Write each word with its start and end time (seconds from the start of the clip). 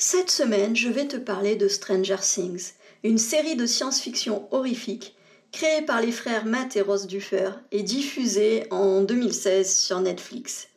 Cette 0.00 0.30
semaine, 0.30 0.76
je 0.76 0.88
vais 0.88 1.08
te 1.08 1.16
parler 1.16 1.56
de 1.56 1.66
Stranger 1.66 2.18
Things, 2.22 2.74
une 3.02 3.18
série 3.18 3.56
de 3.56 3.66
science-fiction 3.66 4.46
horrifique 4.52 5.16
créée 5.50 5.82
par 5.82 6.00
les 6.00 6.12
frères 6.12 6.44
Matt 6.44 6.76
et 6.76 6.82
Ross 6.82 7.08
Duffer 7.08 7.50
et 7.72 7.82
diffusée 7.82 8.62
en 8.70 9.02
2016 9.02 9.76
sur 9.76 10.00
Netflix. 10.00 10.68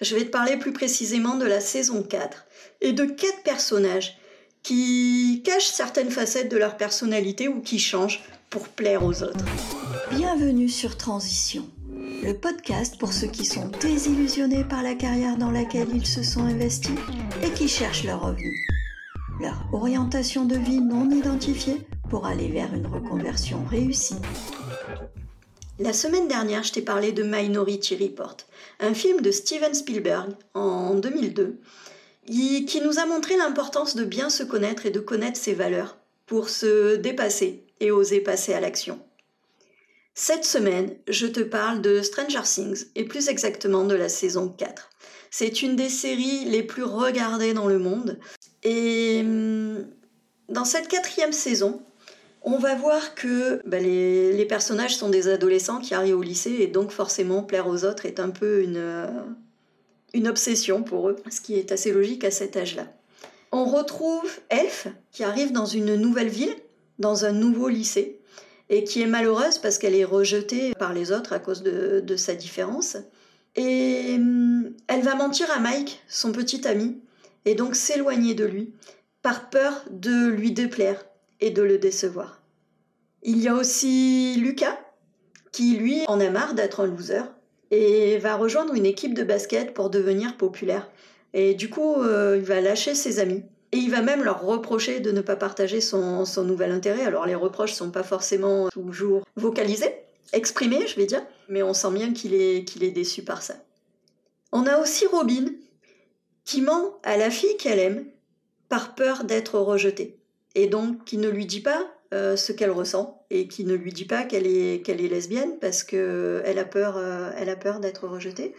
Je 0.00 0.16
vais 0.16 0.24
te 0.24 0.30
parler 0.30 0.56
plus 0.56 0.72
précisément 0.72 1.36
de 1.36 1.44
la 1.44 1.60
saison 1.60 2.02
4 2.02 2.46
et 2.80 2.92
de 2.92 3.04
quatre 3.04 3.44
personnages 3.44 4.18
qui 4.64 5.40
cachent 5.44 5.70
certaines 5.70 6.10
facettes 6.10 6.50
de 6.50 6.56
leur 6.56 6.76
personnalité 6.76 7.46
ou 7.46 7.60
qui 7.60 7.78
changent 7.78 8.24
pour 8.50 8.66
plaire 8.66 9.04
aux 9.04 9.22
autres. 9.22 9.44
Bienvenue 10.10 10.68
sur 10.68 10.96
Transition, 10.96 11.64
le 12.22 12.32
podcast 12.32 12.98
pour 12.98 13.12
ceux 13.12 13.26
qui 13.26 13.44
sont 13.44 13.70
désillusionnés 13.80 14.64
par 14.64 14.82
la 14.82 14.94
carrière 14.94 15.36
dans 15.36 15.50
laquelle 15.50 15.88
ils 15.94 16.06
se 16.06 16.22
sont 16.22 16.42
investis 16.42 16.96
et 17.42 17.50
qui 17.50 17.68
cherchent 17.68 18.04
leur 18.04 18.22
revenu. 18.22 18.66
Leur 19.40 19.68
orientation 19.72 20.44
de 20.44 20.56
vie 20.56 20.80
non 20.80 21.10
identifiée 21.10 21.86
pour 22.10 22.26
aller 22.26 22.48
vers 22.48 22.72
une 22.74 22.86
reconversion 22.86 23.64
réussie. 23.64 24.16
La 25.78 25.92
semaine 25.92 26.26
dernière, 26.28 26.64
je 26.64 26.72
t'ai 26.72 26.82
parlé 26.82 27.12
de 27.12 27.22
Minority 27.22 27.96
Report, 27.96 28.38
un 28.80 28.94
film 28.94 29.20
de 29.20 29.30
Steven 29.30 29.74
Spielberg 29.74 30.30
en 30.54 30.94
2002, 30.94 31.60
qui 32.26 32.80
nous 32.82 32.98
a 32.98 33.06
montré 33.06 33.36
l'importance 33.36 33.94
de 33.94 34.04
bien 34.04 34.30
se 34.30 34.42
connaître 34.42 34.86
et 34.86 34.90
de 34.90 35.00
connaître 35.00 35.38
ses 35.38 35.54
valeurs 35.54 35.98
pour 36.26 36.48
se 36.48 36.96
dépasser 36.96 37.64
et 37.80 37.90
oser 37.90 38.20
passer 38.20 38.54
à 38.54 38.60
l'action. 38.60 38.98
Cette 40.20 40.44
semaine, 40.44 40.96
je 41.06 41.28
te 41.28 41.38
parle 41.38 41.80
de 41.80 42.02
Stranger 42.02 42.42
Things 42.42 42.86
et 42.96 43.04
plus 43.04 43.28
exactement 43.28 43.84
de 43.84 43.94
la 43.94 44.08
saison 44.08 44.48
4. 44.48 44.90
C'est 45.30 45.62
une 45.62 45.76
des 45.76 45.88
séries 45.88 46.44
les 46.46 46.64
plus 46.64 46.82
regardées 46.82 47.54
dans 47.54 47.68
le 47.68 47.78
monde. 47.78 48.18
Et 48.64 49.20
hum, 49.20 49.86
dans 50.48 50.64
cette 50.64 50.88
quatrième 50.88 51.30
saison, 51.30 51.82
on 52.42 52.58
va 52.58 52.74
voir 52.74 53.14
que 53.14 53.60
bah, 53.64 53.78
les, 53.78 54.44
personnages 54.46 54.96
sont 54.96 55.08
des 55.08 55.28
adolescents 55.28 55.78
qui 55.78 55.94
arrivent 55.94 56.18
au 56.18 56.22
lycée 56.22 56.56
et 56.58 56.66
donc 56.66 56.90
forcément 56.90 57.44
plaire 57.44 57.68
aux 57.68 57.84
autres 57.84 58.04
est 58.04 58.18
un 58.18 58.30
peu 58.30 58.64
une, 58.64 58.76
euh, 58.76 59.06
une 60.14 60.26
obsession 60.26 60.82
pour 60.82 61.10
eux, 61.10 61.16
ce 61.30 61.40
qui 61.40 61.54
est 61.54 61.70
assez 61.70 61.92
logique 61.92 62.24
à 62.24 62.32
cet 62.32 62.56
âge-là. 62.56 62.88
On 63.52 63.66
retrouve 63.66 64.28
Elf 64.48 64.88
qui 65.12 65.22
arrive 65.22 65.52
dans 65.52 65.66
une 65.66 65.94
nouvelle 65.94 66.28
ville, 66.28 66.56
dans 66.98 67.24
un 67.24 67.30
nouveau 67.30 67.68
lycée 67.68 68.17
et 68.70 68.84
qui 68.84 69.02
est 69.02 69.06
malheureuse 69.06 69.58
parce 69.58 69.78
qu'elle 69.78 69.94
est 69.94 70.04
rejetée 70.04 70.74
par 70.74 70.92
les 70.92 71.12
autres 71.12 71.32
à 71.32 71.38
cause 71.38 71.62
de, 71.62 72.16
sa 72.16 72.34
différence. 72.34 72.96
Et 73.56 74.14
hum, 74.16 74.70
elle 74.86 75.02
va 75.02 75.14
mentir 75.14 75.50
à 75.50 75.58
Mike, 75.58 76.02
son 76.08 76.32
petit 76.32 76.66
ami, 76.66 77.00
et 77.44 77.54
donc 77.54 77.74
s'éloigner 77.74 78.34
de 78.34 78.44
lui, 78.44 78.72
par 79.22 79.50
peur 79.50 79.84
de 79.90 80.26
lui 80.26 80.52
déplaire 80.52 81.04
et 81.40 81.50
de 81.50 81.62
le 81.62 81.78
décevoir. 81.78 82.42
Il 83.22 83.38
y 83.38 83.48
a 83.48 83.54
aussi 83.54 84.36
Lucas, 84.38 84.78
qui 85.50 85.76
lui 85.76 86.02
en 86.06 86.20
a 86.20 86.30
marre 86.30 86.54
d'être 86.54 86.80
un 86.80 86.86
loser, 86.86 87.22
et 87.70 88.18
va 88.18 88.36
rejoindre 88.36 88.74
une 88.74 88.86
équipe 88.86 89.14
de 89.14 89.24
basket 89.24 89.74
pour 89.74 89.90
devenir 89.90 90.36
populaire. 90.36 90.90
Et 91.34 91.54
du 91.54 91.68
coup, 91.68 91.96
euh, 91.96 92.36
il 92.38 92.44
va 92.44 92.60
lâcher 92.60 92.94
ses 92.94 93.18
amis 93.18 93.42
et 93.72 93.76
il 93.76 93.90
va 93.90 94.00
même 94.00 94.24
leur 94.24 94.42
reprocher 94.42 95.00
de 95.00 95.10
ne 95.10 95.20
pas 95.20 95.36
partager 95.36 95.80
son, 95.80 96.24
nouvel 96.44 96.70
intérêt. 96.70 97.04
Alors 97.04 97.26
les 97.26 97.34
reproches 97.34 97.72
sont 97.72 97.90
pas 97.90 98.02
forcément 98.02 98.68
toujours 98.70 99.22
vocalisés, 99.36 99.94
exprimés, 100.32 100.86
je 100.86 100.96
vais 100.96 101.06
dire, 101.06 101.22
mais 101.48 101.62
on 101.62 101.74
sent 101.74 101.90
bien 101.92 102.12
qu'il 102.12 102.34
est, 102.34 102.64
qu'il 102.64 102.82
est 102.82 102.90
déçu 102.90 103.22
par 103.22 103.42
ça. 103.42 103.56
On 104.52 104.66
a 104.66 104.78
aussi 104.78 105.06
Robin, 105.06 105.46
qui 106.44 106.62
ment 106.62 106.98
à 107.02 107.18
la 107.18 107.30
fille 107.30 107.56
qu'elle 107.58 107.78
aime 107.78 108.06
par 108.70 108.94
peur 108.94 109.24
d'être 109.24 109.58
rejetée. 109.58 110.16
Et 110.54 110.66
donc 110.66 111.04
qui 111.04 111.18
ne 111.18 111.28
lui 111.28 111.44
dit 111.44 111.60
pas 111.60 111.86
euh, 112.14 112.36
ce 112.36 112.52
qu'elle 112.52 112.70
ressent 112.70 113.22
et 113.28 113.48
qui 113.48 113.64
ne 113.64 113.74
lui 113.74 113.92
dit 113.92 114.06
pas 114.06 114.24
qu'elle 114.24 114.46
est, 114.46 114.82
qu'elle 114.82 115.02
est 115.02 115.08
lesbienne 115.08 115.58
parce 115.60 115.84
qu'elle 115.84 116.58
a 116.58 116.64
peur, 116.64 116.96
euh, 116.96 117.30
a 117.30 117.56
peur 117.56 117.80
d'être 117.80 118.08
rejetée. 118.08 118.54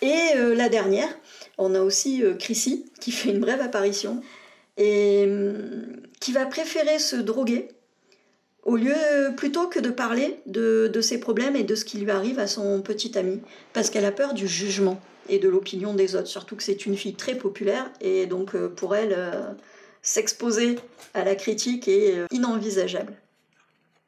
Et 0.00 0.36
euh, 0.36 0.54
la 0.54 0.70
dernière, 0.70 1.08
on 1.58 1.74
a 1.74 1.80
aussi 1.80 2.22
Chrissy 2.38 2.90
qui 3.00 3.12
fait 3.12 3.28
une 3.28 3.40
brève 3.40 3.60
apparition 3.60 4.22
et 4.76 5.24
hum, 5.26 5.96
qui 6.20 6.32
va 6.32 6.46
préférer 6.46 6.98
se 6.98 7.16
droguer 7.16 7.68
au 8.64 8.76
lieu 8.76 8.94
plutôt 9.36 9.68
que 9.68 9.78
de 9.78 9.90
parler 9.90 10.40
de, 10.46 11.00
ses 11.00 11.20
problèmes 11.20 11.56
et 11.56 11.64
de 11.64 11.74
ce 11.74 11.84
qui 11.84 11.98
lui 11.98 12.10
arrive 12.10 12.38
à 12.38 12.46
son 12.46 12.80
petit 12.80 13.16
ami, 13.18 13.40
parce 13.72 13.90
qu'elle 13.90 14.04
a 14.04 14.12
peur 14.12 14.34
du 14.34 14.48
jugement 14.48 15.00
et 15.28 15.38
de 15.38 15.48
l'opinion 15.48 15.94
des 15.94 16.16
autres, 16.16 16.28
surtout 16.28 16.56
que 16.56 16.62
c'est 16.62 16.86
une 16.86 16.96
fille 16.96 17.14
très 17.14 17.34
populaire 17.34 17.90
et 18.00 18.26
donc 18.26 18.54
euh, 18.54 18.68
pour 18.68 18.94
elle, 18.94 19.14
euh, 19.16 19.52
s'exposer 20.02 20.78
à 21.14 21.24
la 21.24 21.34
critique 21.34 21.88
est 21.88 22.18
euh, 22.18 22.26
inenvisageable. 22.30 23.14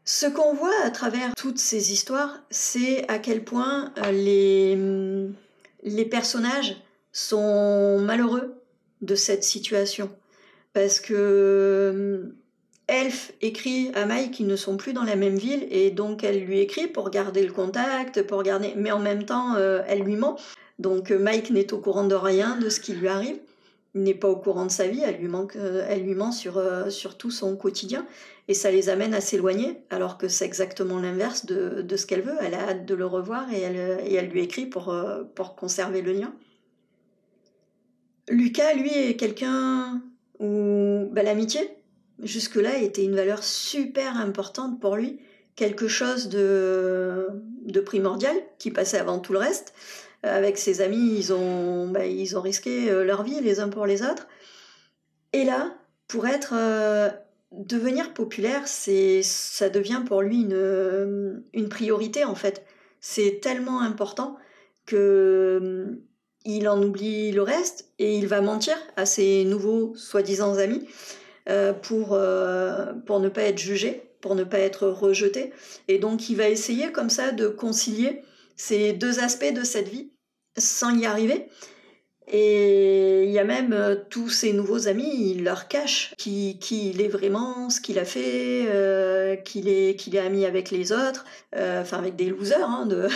Ce 0.04 0.26
qu'on 0.26 0.54
voit 0.54 0.78
à 0.84 0.90
travers 0.90 1.34
toutes 1.34 1.58
ces 1.58 1.92
histoires, 1.92 2.38
c'est 2.50 3.08
à 3.08 3.18
quel 3.18 3.44
point 3.44 3.92
les, 4.12 4.74
hum, 4.74 5.34
les 5.82 6.04
personnages 6.04 6.76
sont 7.12 7.98
malheureux 7.98 8.54
de 9.02 9.14
cette 9.14 9.44
situation 9.44 10.10
parce 10.76 11.00
que 11.00 11.14
euh, 11.16 12.36
Elf 12.86 13.32
écrit 13.40 13.90
à 13.94 14.04
Mike 14.04 14.32
qu'ils 14.32 14.46
ne 14.46 14.56
sont 14.56 14.76
plus 14.76 14.92
dans 14.92 15.04
la 15.04 15.16
même 15.16 15.36
ville 15.36 15.66
et 15.70 15.90
donc 15.90 16.22
elle 16.22 16.44
lui 16.44 16.60
écrit 16.60 16.86
pour 16.86 17.08
garder 17.08 17.46
le 17.46 17.50
contact, 17.50 18.20
pour 18.20 18.42
garder, 18.42 18.74
mais 18.76 18.90
en 18.90 18.98
même 18.98 19.24
temps 19.24 19.54
euh, 19.54 19.80
elle 19.88 20.02
lui 20.02 20.16
ment. 20.16 20.36
Donc 20.78 21.10
euh, 21.10 21.18
Mike 21.18 21.48
n'est 21.48 21.72
au 21.72 21.78
courant 21.78 22.04
de 22.04 22.14
rien, 22.14 22.58
de 22.58 22.68
ce 22.68 22.80
qui 22.80 22.92
lui 22.92 23.08
arrive, 23.08 23.38
il 23.94 24.02
n'est 24.02 24.12
pas 24.12 24.28
au 24.28 24.36
courant 24.36 24.66
de 24.66 24.70
sa 24.70 24.86
vie, 24.86 25.00
elle 25.02 25.16
lui, 25.16 25.28
manque, 25.28 25.56
elle 25.56 26.02
lui 26.02 26.14
ment 26.14 26.30
sur, 26.30 26.62
sur 26.90 27.16
tout 27.16 27.30
son 27.30 27.56
quotidien 27.56 28.04
et 28.46 28.52
ça 28.52 28.70
les 28.70 28.90
amène 28.90 29.14
à 29.14 29.22
s'éloigner 29.22 29.78
alors 29.88 30.18
que 30.18 30.28
c'est 30.28 30.44
exactement 30.44 31.00
l'inverse 31.00 31.46
de, 31.46 31.80
de, 31.80 31.96
ce 31.96 32.04
qu'elle 32.04 32.20
veut. 32.20 32.36
Elle 32.42 32.52
a 32.52 32.68
hâte 32.68 32.84
de 32.84 32.94
le 32.94 33.06
revoir 33.06 33.50
et 33.50 33.62
elle, 33.62 33.98
et 34.04 34.12
elle 34.12 34.28
lui 34.28 34.42
écrit 34.42 34.66
pour, 34.66 34.94
pour 35.34 35.56
conserver 35.56 36.02
le 36.02 36.12
lien. 36.12 36.34
Lucas, 38.28 38.74
lui, 38.74 38.92
est 38.92 39.16
quelqu'un 39.16 40.02
où 40.38 41.08
bah, 41.12 41.22
l'amitié, 41.22 41.60
jusque-là, 42.22 42.78
était 42.78 43.04
une 43.04 43.16
valeur 43.16 43.42
super 43.42 44.16
importante 44.16 44.80
pour 44.80 44.96
lui, 44.96 45.20
quelque 45.54 45.88
chose 45.88 46.28
de, 46.28 47.28
primordial 47.84 48.36
qui 48.58 48.70
passait 48.70 48.98
avant 48.98 49.18
tout 49.18 49.32
le 49.32 49.38
reste. 49.38 49.74
Euh, 50.24 50.36
avec 50.36 50.58
ses 50.58 50.80
amis, 50.80 51.16
ils 51.18 51.32
ont, 51.32 51.88
bah, 51.88 52.06
ils 52.06 52.36
ont 52.36 52.40
risqué 52.40 52.90
euh, 52.90 53.04
leur 53.04 53.22
vie 53.22 53.40
les 53.40 53.60
uns 53.60 53.68
pour 53.68 53.86
les 53.86 54.02
autres. 54.02 54.26
Et 55.32 55.44
là, 55.44 55.74
pour 56.08 56.26
être 56.26 56.54
euh, 56.54 57.10
devenir 57.52 58.14
populaire, 58.14 58.66
c'est 58.66 59.22
ça 59.22 59.68
devient 59.68 60.02
pour 60.06 60.22
lui 60.22 60.40
une 60.40 61.68
priorité 61.68 62.24
en 62.24 62.34
fait. 62.34 62.64
C'est 63.00 63.40
tellement 63.42 63.80
important 63.80 64.36
que 64.86 66.00
il 66.46 66.68
en 66.68 66.82
oublie 66.82 67.32
le 67.32 67.42
reste 67.42 67.90
et 67.98 68.16
il 68.16 68.26
va 68.26 68.40
mentir 68.40 68.76
à 68.96 69.04
ses 69.04 69.44
nouveaux 69.44 69.94
soi-disant 69.96 70.56
amis 70.56 70.88
euh, 71.48 71.72
pour, 71.72 72.12
euh, 72.12 72.92
pour 73.04 73.20
ne 73.20 73.28
pas 73.28 73.42
être 73.42 73.58
jugé, 73.58 74.02
pour 74.20 74.34
ne 74.34 74.44
pas 74.44 74.58
être 74.58 74.86
rejeté. 74.86 75.52
Et 75.88 75.98
donc 75.98 76.30
il 76.30 76.36
va 76.36 76.48
essayer 76.48 76.92
comme 76.92 77.10
ça 77.10 77.32
de 77.32 77.48
concilier 77.48 78.22
ces 78.56 78.92
deux 78.92 79.20
aspects 79.20 79.52
de 79.52 79.64
cette 79.64 79.88
vie 79.88 80.12
sans 80.56 80.96
y 80.96 81.04
arriver. 81.04 81.48
Et 82.28 83.24
il 83.24 83.30
y 83.30 83.38
a 83.38 83.44
même 83.44 83.72
euh, 83.72 83.96
tous 84.10 84.28
ses 84.28 84.52
nouveaux 84.52 84.88
amis, 84.88 85.32
il 85.32 85.44
leur 85.44 85.68
cache 85.68 86.14
qui, 86.18 86.58
qui 86.58 86.90
il 86.90 87.00
est 87.00 87.08
vraiment, 87.08 87.70
ce 87.70 87.80
qu'il 87.80 87.98
a 87.98 88.04
fait, 88.04 89.42
qu'il 89.44 89.68
est, 89.68 89.96
qu'il 89.96 90.16
est 90.16 90.20
ami 90.20 90.44
avec 90.44 90.70
les 90.70 90.92
autres, 90.92 91.24
enfin 91.54 91.98
avec 91.98 92.16
des 92.16 92.30
losers 92.30 92.68
hein, 92.68 92.86
de, 92.86 93.08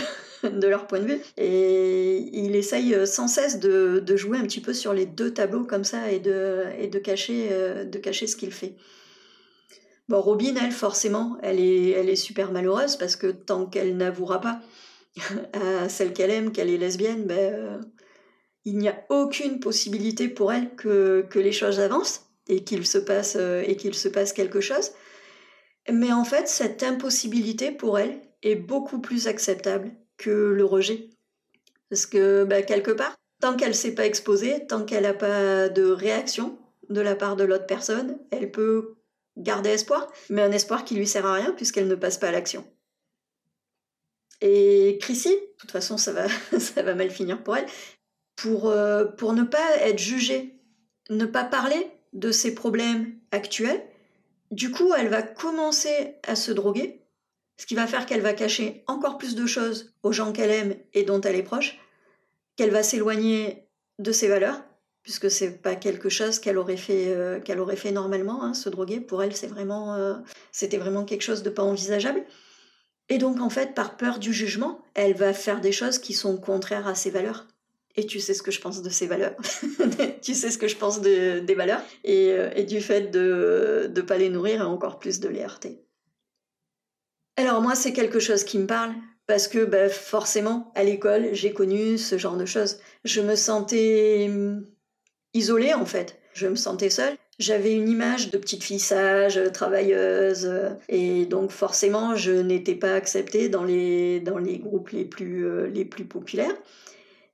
de 0.42 0.66
leur 0.66 0.86
point 0.86 1.00
de 1.00 1.06
vue. 1.06 1.20
Et 1.36 2.28
il 2.32 2.56
essaye 2.56 2.94
euh, 2.94 3.06
sans 3.06 3.28
cesse 3.28 3.58
de, 3.58 4.16
jouer 4.16 4.38
un 4.38 4.44
petit 4.44 4.60
peu 4.60 4.74
sur 4.74 4.92
les 4.92 5.06
deux 5.06 5.32
tableaux 5.32 5.64
comme 5.64 5.84
ça 5.84 6.10
et 6.10 6.18
de, 6.18 6.64
et 6.78 6.88
de, 6.88 6.98
cacher, 6.98 7.48
euh, 7.52 7.84
de 7.84 7.98
cacher 7.98 8.26
ce 8.26 8.36
qu'il 8.36 8.52
fait. 8.52 8.74
Bon, 10.08 10.20
Robin, 10.20 10.54
elle, 10.60 10.72
forcément, 10.72 11.38
elle 11.42 11.60
est, 11.60 11.90
elle 11.90 12.08
est 12.08 12.16
super 12.16 12.50
malheureuse 12.52 12.96
parce 12.96 13.16
que 13.16 13.28
tant 13.28 13.66
qu'elle 13.66 13.96
n'avouera 13.96 14.40
pas 14.40 14.60
à 15.52 15.88
celle 15.88 16.12
qu'elle 16.12 16.30
aime 16.30 16.52
qu'elle 16.52 16.70
est 16.70 16.78
lesbienne, 16.78 17.24
ben, 17.24 17.38
euh, 17.38 17.78
il 18.64 18.78
n'y 18.78 18.88
a 18.88 19.04
aucune 19.08 19.60
possibilité 19.60 20.28
pour 20.28 20.52
elle 20.52 20.74
que, 20.74 21.26
que 21.30 21.38
les 21.38 21.52
choses 21.52 21.80
avancent 21.80 22.26
et 22.48 22.64
qu'il 22.64 22.86
se 22.86 22.98
passe 22.98 23.36
et 23.36 23.76
qu'il 23.76 23.94
se 23.94 24.08
passe 24.08 24.32
quelque 24.32 24.60
chose. 24.60 24.90
Mais 25.90 26.12
en 26.12 26.24
fait, 26.24 26.48
cette 26.48 26.82
impossibilité 26.82 27.70
pour 27.70 27.98
elle 27.98 28.20
est 28.42 28.56
beaucoup 28.56 29.00
plus 29.00 29.28
acceptable 29.28 29.92
que 30.16 30.30
le 30.30 30.64
rejet. 30.64 31.08
Parce 31.88 32.06
que 32.06 32.44
bah, 32.44 32.62
quelque 32.62 32.90
part, 32.90 33.16
tant 33.40 33.56
qu'elle 33.56 33.70
ne 33.70 33.74
s'est 33.74 33.94
pas 33.94 34.06
exposée, 34.06 34.66
tant 34.66 34.84
qu'elle 34.84 35.02
n'a 35.02 35.14
pas 35.14 35.68
de 35.68 35.84
réaction 35.84 36.58
de 36.88 37.00
la 37.00 37.14
part 37.14 37.36
de 37.36 37.44
l'autre 37.44 37.66
personne, 37.66 38.18
elle 38.30 38.50
peut 38.50 38.96
garder 39.36 39.70
espoir, 39.70 40.12
mais 40.28 40.42
un 40.42 40.52
espoir 40.52 40.84
qui 40.84 40.94
lui 40.94 41.06
sert 41.06 41.26
à 41.26 41.34
rien 41.34 41.52
puisqu'elle 41.52 41.88
ne 41.88 41.94
passe 41.94 42.18
pas 42.18 42.28
à 42.28 42.32
l'action. 42.32 42.64
Et 44.40 44.98
Chrissy, 45.00 45.30
de 45.30 45.56
toute 45.58 45.70
façon, 45.70 45.98
ça 45.98 46.12
va, 46.12 46.26
ça 46.58 46.82
va 46.82 46.94
mal 46.94 47.10
finir 47.10 47.42
pour 47.42 47.56
elle, 47.56 47.66
pour, 48.40 48.68
euh, 48.68 49.04
pour 49.04 49.34
ne 49.34 49.42
pas 49.42 49.76
être 49.80 49.98
jugée, 49.98 50.54
ne 51.10 51.26
pas 51.26 51.44
parler 51.44 51.90
de 52.12 52.32
ses 52.32 52.54
problèmes 52.54 53.12
actuels. 53.32 53.82
Du 54.50 54.70
coup, 54.70 54.92
elle 54.96 55.08
va 55.08 55.22
commencer 55.22 56.16
à 56.26 56.34
se 56.34 56.50
droguer, 56.50 57.02
ce 57.58 57.66
qui 57.66 57.74
va 57.74 57.86
faire 57.86 58.06
qu'elle 58.06 58.22
va 58.22 58.32
cacher 58.32 58.82
encore 58.86 59.18
plus 59.18 59.34
de 59.34 59.46
choses 59.46 59.94
aux 60.02 60.12
gens 60.12 60.32
qu'elle 60.32 60.50
aime 60.50 60.74
et 60.94 61.02
dont 61.02 61.20
elle 61.20 61.36
est 61.36 61.42
proche, 61.42 61.78
qu'elle 62.56 62.70
va 62.70 62.82
s'éloigner 62.82 63.68
de 63.98 64.10
ses 64.10 64.28
valeurs, 64.28 64.62
puisque 65.02 65.30
c'est 65.30 65.60
pas 65.60 65.76
quelque 65.76 66.08
chose 66.08 66.38
qu'elle 66.38 66.56
aurait 66.56 66.76
fait 66.76 67.08
euh, 67.08 67.40
qu'elle 67.40 67.60
aurait 67.60 67.76
fait 67.76 67.92
normalement 67.92 68.42
hein, 68.42 68.54
se 68.54 68.68
droguer 68.68 69.00
pour 69.00 69.22
elle 69.22 69.34
c'est 69.34 69.46
vraiment 69.46 69.94
euh, 69.94 70.14
c'était 70.52 70.76
vraiment 70.76 71.06
quelque 71.06 71.22
chose 71.22 71.42
de 71.42 71.48
pas 71.48 71.62
envisageable 71.62 72.22
et 73.08 73.16
donc 73.16 73.40
en 73.40 73.48
fait 73.48 73.74
par 73.74 73.96
peur 73.96 74.18
du 74.18 74.34
jugement 74.34 74.84
elle 74.92 75.14
va 75.14 75.32
faire 75.32 75.62
des 75.62 75.72
choses 75.72 75.98
qui 75.98 76.12
sont 76.12 76.36
contraires 76.36 76.86
à 76.86 76.94
ses 76.94 77.10
valeurs 77.10 77.46
tu 78.06 78.20
sais 78.20 78.34
ce 78.34 78.42
que 78.42 78.50
je 78.50 78.60
pense 78.60 78.82
de 78.82 78.90
ces 78.90 79.06
valeurs 79.06 79.34
tu 80.22 80.34
sais 80.34 80.50
ce 80.50 80.58
que 80.58 80.68
je 80.68 80.76
pense 80.76 81.00
de, 81.00 81.40
des 81.40 81.54
valeurs 81.54 81.82
et, 82.04 82.30
euh, 82.30 82.50
et, 82.54 82.64
du 82.64 82.80
fait 82.80 83.10
de 83.10 83.90
ne 83.94 84.00
pas 84.00 84.18
les 84.18 84.28
nourrir 84.28 84.60
et 84.60 84.64
encore 84.64 84.98
plus 84.98 85.20
de 85.20 85.28
les 85.28 85.42
heurter 85.42 85.80
alors 87.36 87.60
moi 87.60 87.74
c'est 87.74 87.92
quelque 87.92 88.20
chose 88.20 88.44
qui 88.44 88.58
me 88.58 88.66
parle 88.66 88.92
parce 89.26 89.48
que 89.48 89.64
bah, 89.64 89.88
forcément 89.88 90.72
à 90.74 90.84
l'école 90.84 91.30
j'ai 91.32 91.52
connu 91.52 91.98
ce 91.98 92.18
genre 92.18 92.36
de 92.36 92.46
choses 92.46 92.78
je 93.04 93.20
me 93.20 93.36
sentais 93.36 94.26
hum, 94.28 94.64
isolée 95.34 95.74
en 95.74 95.86
fait. 95.86 96.18
Je 96.32 96.46
me 96.46 96.56
sentais 96.56 96.90
seule. 96.90 97.16
J'avais 97.38 97.72
une 97.72 97.88
image 97.88 98.30
de 98.30 98.38
petite 98.38 98.62
fille 98.62 98.78
sage, 98.78 99.40
travailleuse, 99.52 100.50
et 100.88 101.24
donc 101.24 101.50
forcément 101.50 102.14
je 102.14 102.32
n'étais 102.32 102.74
pas 102.74 102.94
acceptée 102.94 103.48
dans 103.48 103.64
les, 103.64 104.20
dans 104.20 104.38
les 104.38 104.58
groupes 104.58 104.90
les 104.90 105.06
plus, 105.06 105.46
euh, 105.46 105.66
les 105.66 105.86
plus 105.86 106.04
populaires. 106.04 106.54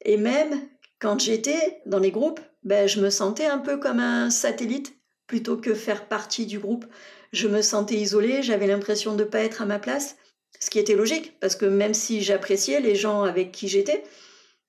Et 0.07 0.17
même 0.17 0.63
quand 1.01 1.21
j'étais 1.21 1.83
dans 1.85 1.99
les 1.99 2.13
groupes, 2.13 2.41
ben, 2.63 2.89
je 2.89 3.01
me 3.01 3.11
sentais 3.11 3.45
un 3.45 3.59
peu 3.59 3.77
comme 3.77 4.01
un 4.01 4.31
satellite 4.31 4.95
plutôt 5.27 5.57
que 5.57 5.75
faire 5.75 6.09
partie 6.09 6.47
du 6.47 6.61
groupe. 6.61 6.87
Je 7.33 7.49
me 7.49 7.61
sentais 7.61 7.97
isolée, 7.97 8.43
j'avais 8.43 8.69
l'impression 8.69 9.15
de 9.15 9.25
ne 9.25 9.29
pas 9.29 9.41
être 9.41 9.61
à 9.63 9.67
ma 9.67 9.81
place, 9.81 10.17
ce 10.61 10.71
qui 10.71 10.79
était 10.79 10.95
logique, 10.95 11.39
parce 11.41 11.57
que 11.57 11.67
même 11.67 11.93
si 11.93 12.23
j'appréciais 12.23 12.81
les 12.81 12.95
gens 12.95 13.25
avec 13.25 13.51
qui 13.51 13.67
j'étais, 13.67 14.05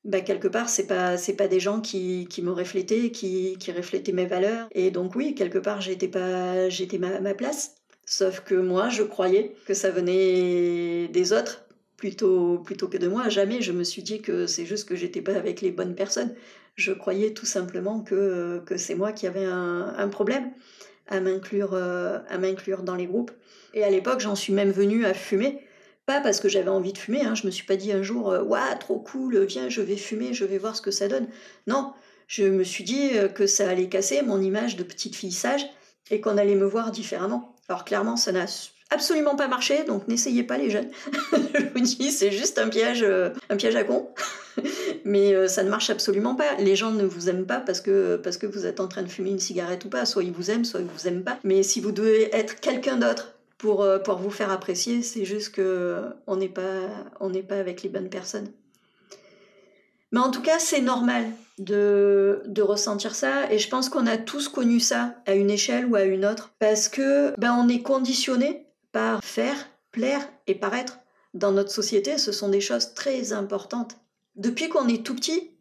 bah, 0.04 0.22
quelque 0.22 0.48
part, 0.48 0.70
c'est 0.70 0.88
pas 0.88 1.18
c'est 1.18 1.36
pas 1.36 1.48
des 1.48 1.60
gens 1.60 1.82
qui, 1.82 2.28
qui 2.30 2.42
me 2.42 2.52
reflétaient, 2.52 3.12
qui, 3.12 3.58
qui 3.60 3.72
reflétaient 3.72 4.14
mes 4.14 4.26
valeurs. 4.26 4.68
Et 4.72 4.90
donc 4.90 5.16
oui, 5.16 5.36
quelque 5.36 5.60
part, 5.60 5.82
j'étais 5.82 6.08
pas 6.08 6.68
j'étais 6.70 6.98
ma, 6.98 7.20
ma 7.20 7.36
place. 7.36 7.76
Sauf 8.06 8.40
que 8.40 8.56
moi, 8.56 8.90
je 8.90 9.04
croyais 9.04 9.56
que 9.68 9.74
ça 9.76 9.92
venait 9.92 11.10
des 11.10 11.34
autres 11.34 11.67
plutôt 11.98 12.60
plutôt 12.60 12.88
que 12.88 12.98
de 12.98 13.08
moi. 13.08 13.30
Jamais 13.30 13.62
je 13.62 13.72
me 13.72 13.84
suis 13.84 14.04
dit 14.04 14.22
que 14.22 14.48
c'est 14.48 14.66
juste 14.66 14.88
que 14.88 14.96
j'étais 14.96 15.22
pas 15.22 15.36
avec 15.36 15.62
les 15.62 15.72
bonnes 15.72 15.96
personnes. 15.96 16.34
Je 16.76 16.94
croyais 16.94 17.34
tout 17.34 17.46
simplement 17.46 18.02
que, 18.02 18.62
que 18.66 18.78
c'est 18.78 18.96
moi 18.96 19.12
qui 19.12 19.28
avais 19.28 19.46
un, 19.46 20.08
problème 20.10 20.52
à 21.08 21.20
m'inclure 21.20 21.74
euh, 21.74 22.20
à 22.30 22.38
m'inclure 22.38 22.84
dans 22.84 22.96
les 22.96 23.08
groupes. 23.08 23.32
Et 23.74 23.84
à 23.84 23.90
l'époque, 23.90 24.20
j'en 24.20 24.36
suis 24.36 24.54
même 24.54 24.72
venue 24.72 25.06
à 25.06 25.14
fumer 25.14 25.60
pas 26.06 26.22
parce 26.22 26.40
que 26.40 26.48
j'avais 26.48 26.70
envie 26.70 26.94
de 26.94 26.98
fumer, 26.98 27.24
hein. 27.24 27.36
je 27.36 27.46
me 27.46 27.52
suis 27.52 27.66
pas 27.66 27.76
dit 27.76 27.92
un 27.92 28.02
jour, 28.02 28.28
waouh, 28.28 28.80
trop 28.80 28.98
cool, 28.98 29.44
viens, 29.44 29.68
je 29.68 29.82
vais 29.82 29.98
fumer, 29.98 30.34
je 30.34 30.46
vais 30.46 30.58
voir 30.58 30.74
ce 30.74 30.82
que 30.82 30.90
ça 30.90 31.10
donne. 31.10 31.28
Non, 31.68 31.92
je 32.28 32.44
me 32.44 32.64
suis 32.64 32.84
dit 32.84 33.12
euh, 33.18 33.28
que 33.28 33.48
ça 33.48 33.70
allait 33.70 33.90
casser 33.90 34.22
mon 34.22 34.42
image 34.42 34.76
de 34.76 34.84
petite 34.84 35.16
fille 35.16 35.32
sage 35.32 35.66
et 36.12 36.22
qu'on 36.22 36.38
allait 36.38 36.56
me 36.56 36.66
voir 36.66 36.92
différemment. 36.92 37.56
Alors 37.70 37.86
clairement, 37.86 38.18
ça 38.18 38.32
n'a 38.32 38.46
absolument 38.90 39.36
pas 39.36 39.48
marché, 39.48 39.84
donc 39.84 40.08
n'essayez 40.08 40.44
pas 40.44 40.58
les 40.58 40.70
jeunes. 40.70 40.90
je 41.34 41.66
vous 41.74 41.80
dis, 41.80 42.12
c'est 42.12 42.32
juste 42.32 42.58
un 42.58 42.70
piège, 42.70 43.04
euh, 43.04 43.30
un 43.50 43.58
piège 43.58 43.76
à 43.76 43.84
con. 43.84 44.10
Mais 45.06 45.48
ça 45.48 45.64
ne 45.64 45.70
marche 45.70 45.90
absolument 45.90 46.36
pas. 46.36 46.56
Les 46.60 46.76
gens 46.76 46.92
ne 46.92 47.06
vous 47.06 47.30
aiment 47.30 47.46
pas 47.46 47.60
parce 47.60 47.80
que, 47.80 48.16
parce 48.18 48.38
que 48.38 48.48
vous 48.48 48.66
êtes 48.66 48.80
en 48.80 48.88
train 48.88 49.04
de 49.04 49.08
fumer 49.08 49.30
une 49.30 49.40
cigarette 49.40 49.86
ou 49.86 49.90
pas. 49.90 50.06
Soit 50.06 50.24
ils 50.24 50.32
vous 50.32 50.50
aiment, 50.50 50.66
soit 50.66 50.80
ils 50.80 50.88
vous 50.88 51.08
aiment 51.08 51.24
pas. 51.24 51.38
Mais 51.44 51.64
si 51.64 51.80
vous 51.80 51.92
devez 51.92 52.36
être 52.36 52.60
quelqu'un 52.60 52.98
d'autre 52.98 53.36
pour, 53.58 53.84
euh, 53.84 54.00
pour 54.00 54.18
vous 54.18 54.32
faire 54.32 54.52
apprécier, 54.52 55.02
c'est 55.02 55.26
juste 55.26 55.54
que 55.54 56.02
on 56.26 56.38
n'est 56.38 56.50
pas, 56.50 56.90
pas 57.48 57.56
avec 57.56 57.84
les 57.84 57.90
bonnes 57.90 58.10
personnes. 58.10 58.52
Mais 60.12 60.20
en 60.20 60.32
tout 60.32 60.42
cas, 60.42 60.60
c'est 60.60 60.82
normal 60.82 61.26
de, 61.58 62.42
de, 62.46 62.62
ressentir 62.62 63.14
ça, 63.14 63.52
et 63.52 63.60
je 63.60 63.68
pense 63.70 63.90
qu'on 63.90 64.08
a 64.08 64.18
tous 64.18 64.48
connu 64.48 64.80
ça 64.80 65.16
à 65.26 65.34
une 65.34 65.50
échelle 65.50 65.86
ou 65.88 65.96
à 65.96 66.04
une 66.04 66.26
autre, 66.26 66.52
parce 66.60 66.88
que 66.88 67.38
ben, 67.38 67.54
on 67.54 67.68
est 67.68 67.82
conditionné 67.82 68.67
par 68.92 69.24
faire, 69.24 69.70
plaire 69.92 70.28
et 70.48 70.56
paraître. 70.56 71.00
Dans 71.34 71.52
notre 71.52 71.72
société, 71.72 72.18
ce 72.18 72.32
sont 72.32 72.50
des 72.50 72.62
choses 72.62 72.94
très 72.94 73.34
importantes. 73.34 73.98
Depuis 74.36 74.70
qu'on 74.70 74.88
est 74.88 75.06
tout 75.06 75.16
petit, 75.16 75.52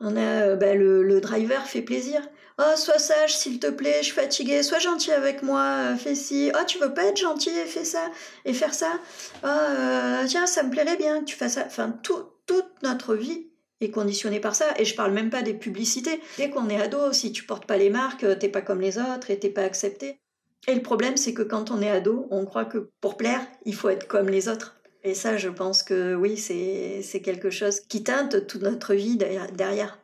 on 0.00 0.16
a 0.16 0.56
ben, 0.56 0.78
le, 0.78 1.20
driver 1.20 1.66
fait 1.66 1.82
plaisir. 1.82 2.20
Oh, 2.58 2.76
sois 2.76 2.98
sage, 2.98 3.36
s'il 3.36 3.58
te 3.58 3.66
plaît, 3.66 3.98
je 3.98 4.06
suis 4.06 4.14
fatiguée, 4.14 4.62
sois 4.62 4.78
gentil 4.78 5.12
avec 5.12 5.42
moi, 5.42 5.62
euh, 5.62 5.96
fais 5.96 6.14
ci. 6.14 6.50
Oh, 6.54 6.64
tu 6.66 6.78
veux 6.78 6.94
pas 6.94 7.04
être 7.04 7.18
gentil 7.18 7.50
fais 7.66 7.84
ça, 7.84 8.10
et 8.46 8.54
faire 8.54 8.72
ça. 8.72 8.98
Oh, 9.44 9.46
euh, 9.46 10.24
tiens, 10.26 10.46
ça 10.46 10.62
me 10.62 10.70
plairait 10.70 10.96
bien 10.96 11.20
que 11.20 11.24
tu 11.24 11.36
fasses 11.36 11.54
ça. 11.54 11.64
Enfin, 11.66 11.94
toute 12.02 12.82
notre 12.82 13.14
vie 13.14 13.48
est 13.80 13.90
conditionnée 13.90 14.40
par 14.40 14.54
ça. 14.54 14.66
Et 14.78 14.84
je 14.84 14.94
parle 14.94 15.12
même 15.12 15.30
pas 15.30 15.42
des 15.42 15.54
publicités. 15.54 16.20
Dès 16.38 16.50
qu'on 16.50 16.68
est 16.68 16.80
ado, 16.80 17.12
si 17.12 17.32
tu 17.32 17.44
portes 17.44 17.66
pas 17.66 17.76
les 17.76 17.90
marques, 17.90 18.24
euh, 18.24 18.34
t'es 18.34 18.48
pas 18.48 18.62
comme 18.62 18.80
les 18.80 18.98
autres 18.98 19.30
et 19.30 19.38
t'es 19.38 19.50
pas 19.50 19.62
accepté. 19.62 20.18
Et 20.66 20.74
le 20.74 20.82
problème, 20.82 21.16
c'est 21.16 21.34
que 21.34 21.42
quand 21.42 21.70
on 21.70 21.80
est 21.80 21.90
ado, 21.90 22.26
on 22.30 22.44
croit 22.44 22.64
que 22.64 22.90
pour 23.00 23.16
plaire, 23.16 23.46
il 23.64 23.74
faut 23.74 23.88
être 23.88 24.08
comme 24.08 24.28
les 24.28 24.48
autres. 24.48 24.76
Et 25.04 25.14
ça, 25.14 25.36
je 25.36 25.48
pense 25.48 25.84
que 25.84 26.14
oui, 26.14 26.36
c'est 26.36 27.22
quelque 27.22 27.50
chose 27.50 27.80
qui 27.80 28.02
teinte 28.02 28.46
toute 28.48 28.62
notre 28.62 28.94
vie 28.94 29.16
derrière. 29.16 29.98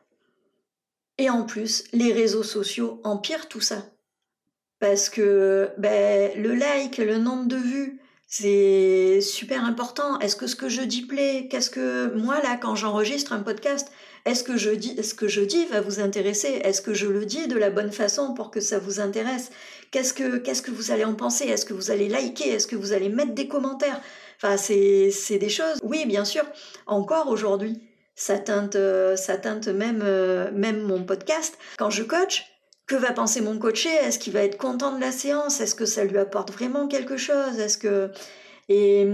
Et 1.19 1.29
en 1.29 1.45
plus, 1.45 1.85
les 1.93 2.13
réseaux 2.13 2.45
sociaux 2.45 3.01
empirent 3.03 3.49
tout 3.49 3.61
ça. 3.61 3.85
Parce 4.79 5.09
que 5.09 5.71
ben, 5.79 6.31
le 6.41 6.55
like, 6.55 6.99
le 6.99 7.19
nombre 7.19 7.47
de 7.47 7.57
vues, 7.57 8.01
c'est 8.27 9.21
super 9.21 9.65
important. 9.65 10.19
Est-ce 10.21 10.37
que 10.37 10.47
ce 10.47 10.57
que 10.57 10.69
je 10.69 10.83
dis 10.83 11.03
plaît? 11.03 11.49
Qu'est-ce 11.51 11.71
que 11.71 12.15
moi 12.17 12.41
là, 12.43 12.57
quand 12.57 12.75
j'enregistre 12.77 13.33
un 13.33 13.43
podcast, 13.43 13.93
est-ce 14.25 14.45
que 14.45 14.57
je 14.57 14.71
dis, 14.71 15.03
ce 15.03 15.15
que 15.15 15.27
je 15.29 15.41
dis 15.41 15.65
va 15.67 15.81
vous 15.81 16.01
intéresser? 16.01 16.61
Est-ce 16.65 16.81
que 16.81 16.95
je 16.95 17.07
le 17.07 17.27
dis 17.27 17.49
de 17.49 17.57
la 17.57 17.71
bonne 17.71 17.93
façon 17.93 18.35
pour 18.35 18.51
que 18.51 18.61
ça 18.61 18.79
vous 18.79 19.01
intéresse? 19.01 19.51
Qu'est-ce 19.91 20.15
que 20.15 20.39
que 20.39 20.71
vous 20.71 20.91
allez 20.91 21.05
en 21.05 21.15
penser? 21.15 21.45
Est-ce 21.45 21.67
que 21.67 21.75
vous 21.75 21.91
allez 21.91 22.09
liker? 22.09 22.49
Est-ce 22.49 22.67
que 22.67 22.77
vous 22.77 22.93
allez 22.93 23.09
mettre 23.09 23.35
des 23.35 23.49
commentaires? 23.49 24.01
Enfin, 24.37 24.57
c'est 24.57 25.39
des 25.39 25.49
choses. 25.49 25.79
Oui, 25.83 26.07
bien 26.07 26.25
sûr. 26.25 26.45
Encore 26.87 27.29
aujourd'hui, 27.29 27.81
ça 28.15 28.39
teinte, 28.39 28.77
euh, 28.77 29.17
ça 29.17 29.37
teinte 29.37 29.69
même, 29.69 30.03
euh, 30.05 30.51
même 30.53 30.83
mon 30.83 31.05
podcast. 31.05 31.59
Quand 31.79 31.91
je 31.91 32.03
coach, 32.03 32.47
que 32.87 32.97
va 32.97 33.13
penser 33.13 33.41
mon 33.41 33.59
coaché? 33.59 33.89
Est-ce 33.89 34.19
qu'il 34.19 34.33
va 34.33 34.45
être 34.45 34.59
content 34.59 34.95
de 34.95 35.01
la 35.01 35.13
séance? 35.13 35.61
Est-ce 35.61 35.75
que 35.75 35.87
ça 35.87 36.05
lui 36.05 36.19
apporte 36.19 36.53
vraiment 36.53 36.89
quelque 36.89 37.17
chose? 37.17 37.59
Est-ce 37.59 37.79
que 37.79 38.11
et 38.69 39.05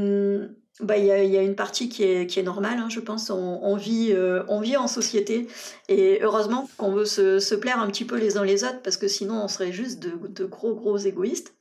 bah 0.81 0.97
il 0.97 1.07
y 1.07 1.11
a, 1.11 1.25
y 1.25 1.37
a, 1.37 1.43
une 1.43 1.57
partie 1.57 1.89
qui 1.89 2.05
est, 2.05 2.27
qui 2.27 2.39
est 2.39 2.45
normale, 2.45 2.79
hein, 2.79 2.89
je 2.89 3.01
pense. 3.01 3.31
On, 3.31 3.77
vit, 3.77 4.13
euh, 4.13 4.45
on 4.49 4.61
vit 4.61 4.77
en 4.77 4.87
société 4.87 5.49
et 5.89 6.21
heureusement 6.23 6.69
qu'on 6.77 6.93
veut 6.93 7.05
se, 7.05 7.41
se, 7.41 7.55
plaire 7.55 7.81
un 7.81 7.89
petit 7.89 8.05
peu 8.05 8.17
les 8.17 8.37
uns 8.37 8.45
les 8.45 8.63
autres 8.63 8.81
parce 8.83 8.97
que 8.97 9.09
sinon 9.09 9.43
on 9.43 9.49
serait 9.49 9.73
juste 9.73 9.99
de, 9.99 10.29
de 10.29 10.45
gros 10.45 10.75
gros 10.75 10.97
égoïstes. 10.97 11.55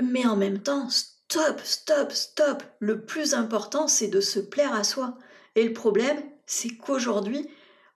Mais 0.00 0.24
en 0.24 0.36
même 0.36 0.60
temps, 0.60 0.88
stop, 0.88 1.60
stop, 1.62 2.12
stop. 2.12 2.62
Le 2.78 3.04
plus 3.04 3.34
important, 3.34 3.86
c'est 3.88 4.08
de 4.08 4.20
se 4.20 4.40
plaire 4.40 4.74
à 4.74 4.84
soi. 4.84 5.18
Et 5.54 5.64
le 5.64 5.74
problème, 5.74 6.22
c'est 6.46 6.70
qu'aujourd'hui, 6.70 7.48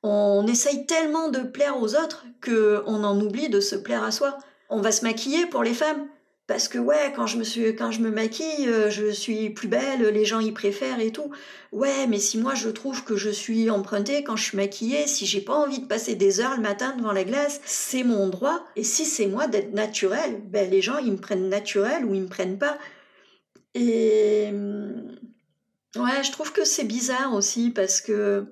on 0.02 0.46
essaye 0.46 0.86
tellement 0.86 1.28
de 1.28 1.40
plaire 1.40 1.80
aux 1.80 1.94
autres 1.94 2.26
qu'on 2.44 3.04
en 3.04 3.20
oublie 3.20 3.48
de 3.48 3.60
se 3.60 3.76
plaire 3.76 4.04
à 4.04 4.10
soi. 4.10 4.36
On 4.68 4.80
va 4.80 4.92
se 4.92 5.04
maquiller 5.04 5.46
pour 5.46 5.62
les 5.62 5.74
femmes. 5.74 6.06
Parce 6.46 6.68
que 6.68 6.78
ouais, 6.78 7.12
quand 7.16 7.26
je 7.26 7.38
me 7.38 7.44
suis, 7.44 7.74
quand 7.74 7.90
je 7.90 8.00
me 8.00 8.10
maquille, 8.10 8.68
euh, 8.68 8.88
je 8.88 9.10
suis 9.10 9.50
plus 9.50 9.66
belle, 9.68 10.02
les 10.02 10.24
gens 10.24 10.38
y 10.38 10.52
préfèrent 10.52 11.00
et 11.00 11.10
tout. 11.10 11.32
Ouais, 11.72 12.06
mais 12.06 12.18
si 12.20 12.38
moi 12.38 12.54
je 12.54 12.68
trouve 12.68 13.04
que 13.04 13.16
je 13.16 13.30
suis 13.30 13.68
empruntée 13.68 14.22
quand 14.22 14.36
je 14.36 14.44
suis 14.44 14.56
maquillée, 14.56 15.06
si 15.08 15.26
j'ai 15.26 15.40
pas 15.40 15.54
envie 15.54 15.80
de 15.80 15.86
passer 15.86 16.14
des 16.14 16.40
heures 16.40 16.56
le 16.56 16.62
matin 16.62 16.94
devant 16.96 17.12
la 17.12 17.24
glace, 17.24 17.60
c'est 17.64 18.04
mon 18.04 18.28
droit. 18.28 18.64
Et 18.76 18.84
si 18.84 19.04
c'est 19.04 19.26
moi 19.26 19.48
d'être 19.48 19.72
naturelle, 19.72 20.40
ben 20.44 20.70
les 20.70 20.82
gens 20.82 20.98
ils 20.98 21.12
me 21.12 21.18
prennent 21.18 21.48
naturelle 21.48 22.04
ou 22.04 22.14
ils 22.14 22.22
me 22.22 22.28
prennent 22.28 22.58
pas. 22.58 22.78
Et 23.74 24.52
Ouais, 25.96 26.22
je 26.22 26.30
trouve 26.32 26.52
que 26.52 26.64
c'est 26.64 26.84
bizarre 26.84 27.34
aussi 27.34 27.70
parce 27.70 28.00
que, 28.00 28.46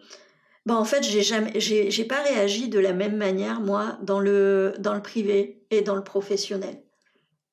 bah 0.67 0.75
en 0.77 0.85
fait, 0.85 1.03
j'ai 1.03 1.23
jamais, 1.23 1.53
j'ai, 1.61 2.05
pas 2.05 2.23
réagi 2.23 2.69
de 2.69 2.79
la 2.79 2.93
même 2.93 3.17
manière, 3.17 3.61
moi, 3.61 3.99
dans 4.03 4.21
le, 4.21 4.75
dans 4.79 4.95
le 4.95 5.03
privé 5.03 5.63
et 5.71 5.83
dans 5.83 5.97
le 5.97 6.05
professionnel. 6.05 6.84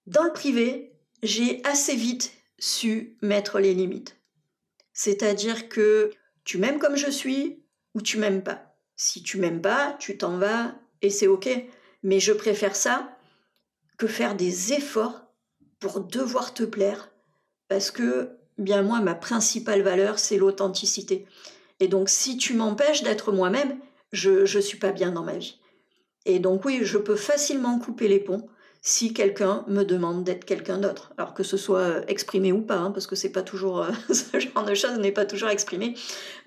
Dans 0.08 0.24
le 0.24 0.34
privé, 0.34 0.94
j'ai 1.24 1.62
assez 1.64 1.96
vite 1.96 2.34
su 2.58 3.18
mettre 3.22 3.60
les 3.60 3.74
limites. 3.74 4.18
C'est-à-dire 4.94 5.70
que 5.70 6.12
tu 6.44 6.58
m'aimes 6.58 6.80
comme 6.80 6.96
je 6.96 7.10
suis 7.10 7.64
ou 7.94 8.02
tu 8.02 8.18
m'aimes 8.18 8.44
pas. 8.44 8.76
Si 8.96 9.24
tu 9.24 9.38
m'aimes 9.38 9.62
pas, 9.62 9.96
tu 10.00 10.18
t'en 10.18 10.38
vas 10.38 10.76
et 11.02 11.10
c'est 11.10 11.28
ok. 11.28 11.50
Mais 12.04 12.20
je 12.20 12.34
préfère 12.34 12.76
ça 12.76 13.18
que 13.98 14.08
faire 14.08 14.36
des 14.36 14.74
efforts 14.74 15.26
pour 15.80 16.02
devoir 16.02 16.54
te 16.54 16.64
plaire 16.64 17.12
parce 17.68 17.92
que 17.92 18.38
bien 18.58 18.82
moi, 18.82 19.00
ma 19.00 19.16
principale 19.16 19.82
valeur, 19.82 20.20
c'est 20.20 20.38
l'authenticité. 20.38 21.26
Et 21.80 21.88
donc, 21.88 22.10
si 22.10 22.38
tu 22.38 22.54
m'empêches 22.54 23.04
d'être 23.04 23.32
moi-même, 23.32 23.80
je 24.12 24.42
ne 24.42 24.62
suis 24.62 24.78
pas 24.78 24.92
bien 24.92 25.12
dans 25.12 25.24
ma 25.24 25.38
vie. 25.38 25.60
Et 26.26 26.40
donc 26.40 26.66
oui, 26.66 26.80
je 26.84 26.98
peux 26.98 27.16
facilement 27.16 27.80
couper 27.80 28.08
les 28.08 28.20
ponts 28.20 28.48
si 28.82 29.14
quelqu'un 29.14 29.64
me 29.68 29.84
demande 29.84 30.24
d'être 30.24 30.44
quelqu'un 30.44 30.80
d'autre. 30.80 31.14
Alors 31.18 31.36
que 31.36 31.44
ce 31.44 31.56
soit 31.56 31.80
euh, 31.80 32.02
exprimé 32.08 32.52
ou 32.52 32.62
pas, 32.62 32.78
hein, 32.78 32.92
parce 32.92 33.06
que 33.06 33.16
c'est 33.16 33.32
pas 33.32 33.44
toujours 33.44 33.84
euh, 33.84 33.92
ce 34.14 34.40
genre 34.40 34.66
de 34.66 34.74
choses 34.74 34.98
n'est 34.98 35.12
pas 35.12 35.26
toujours 35.26 35.50
exprimé. 35.50 35.96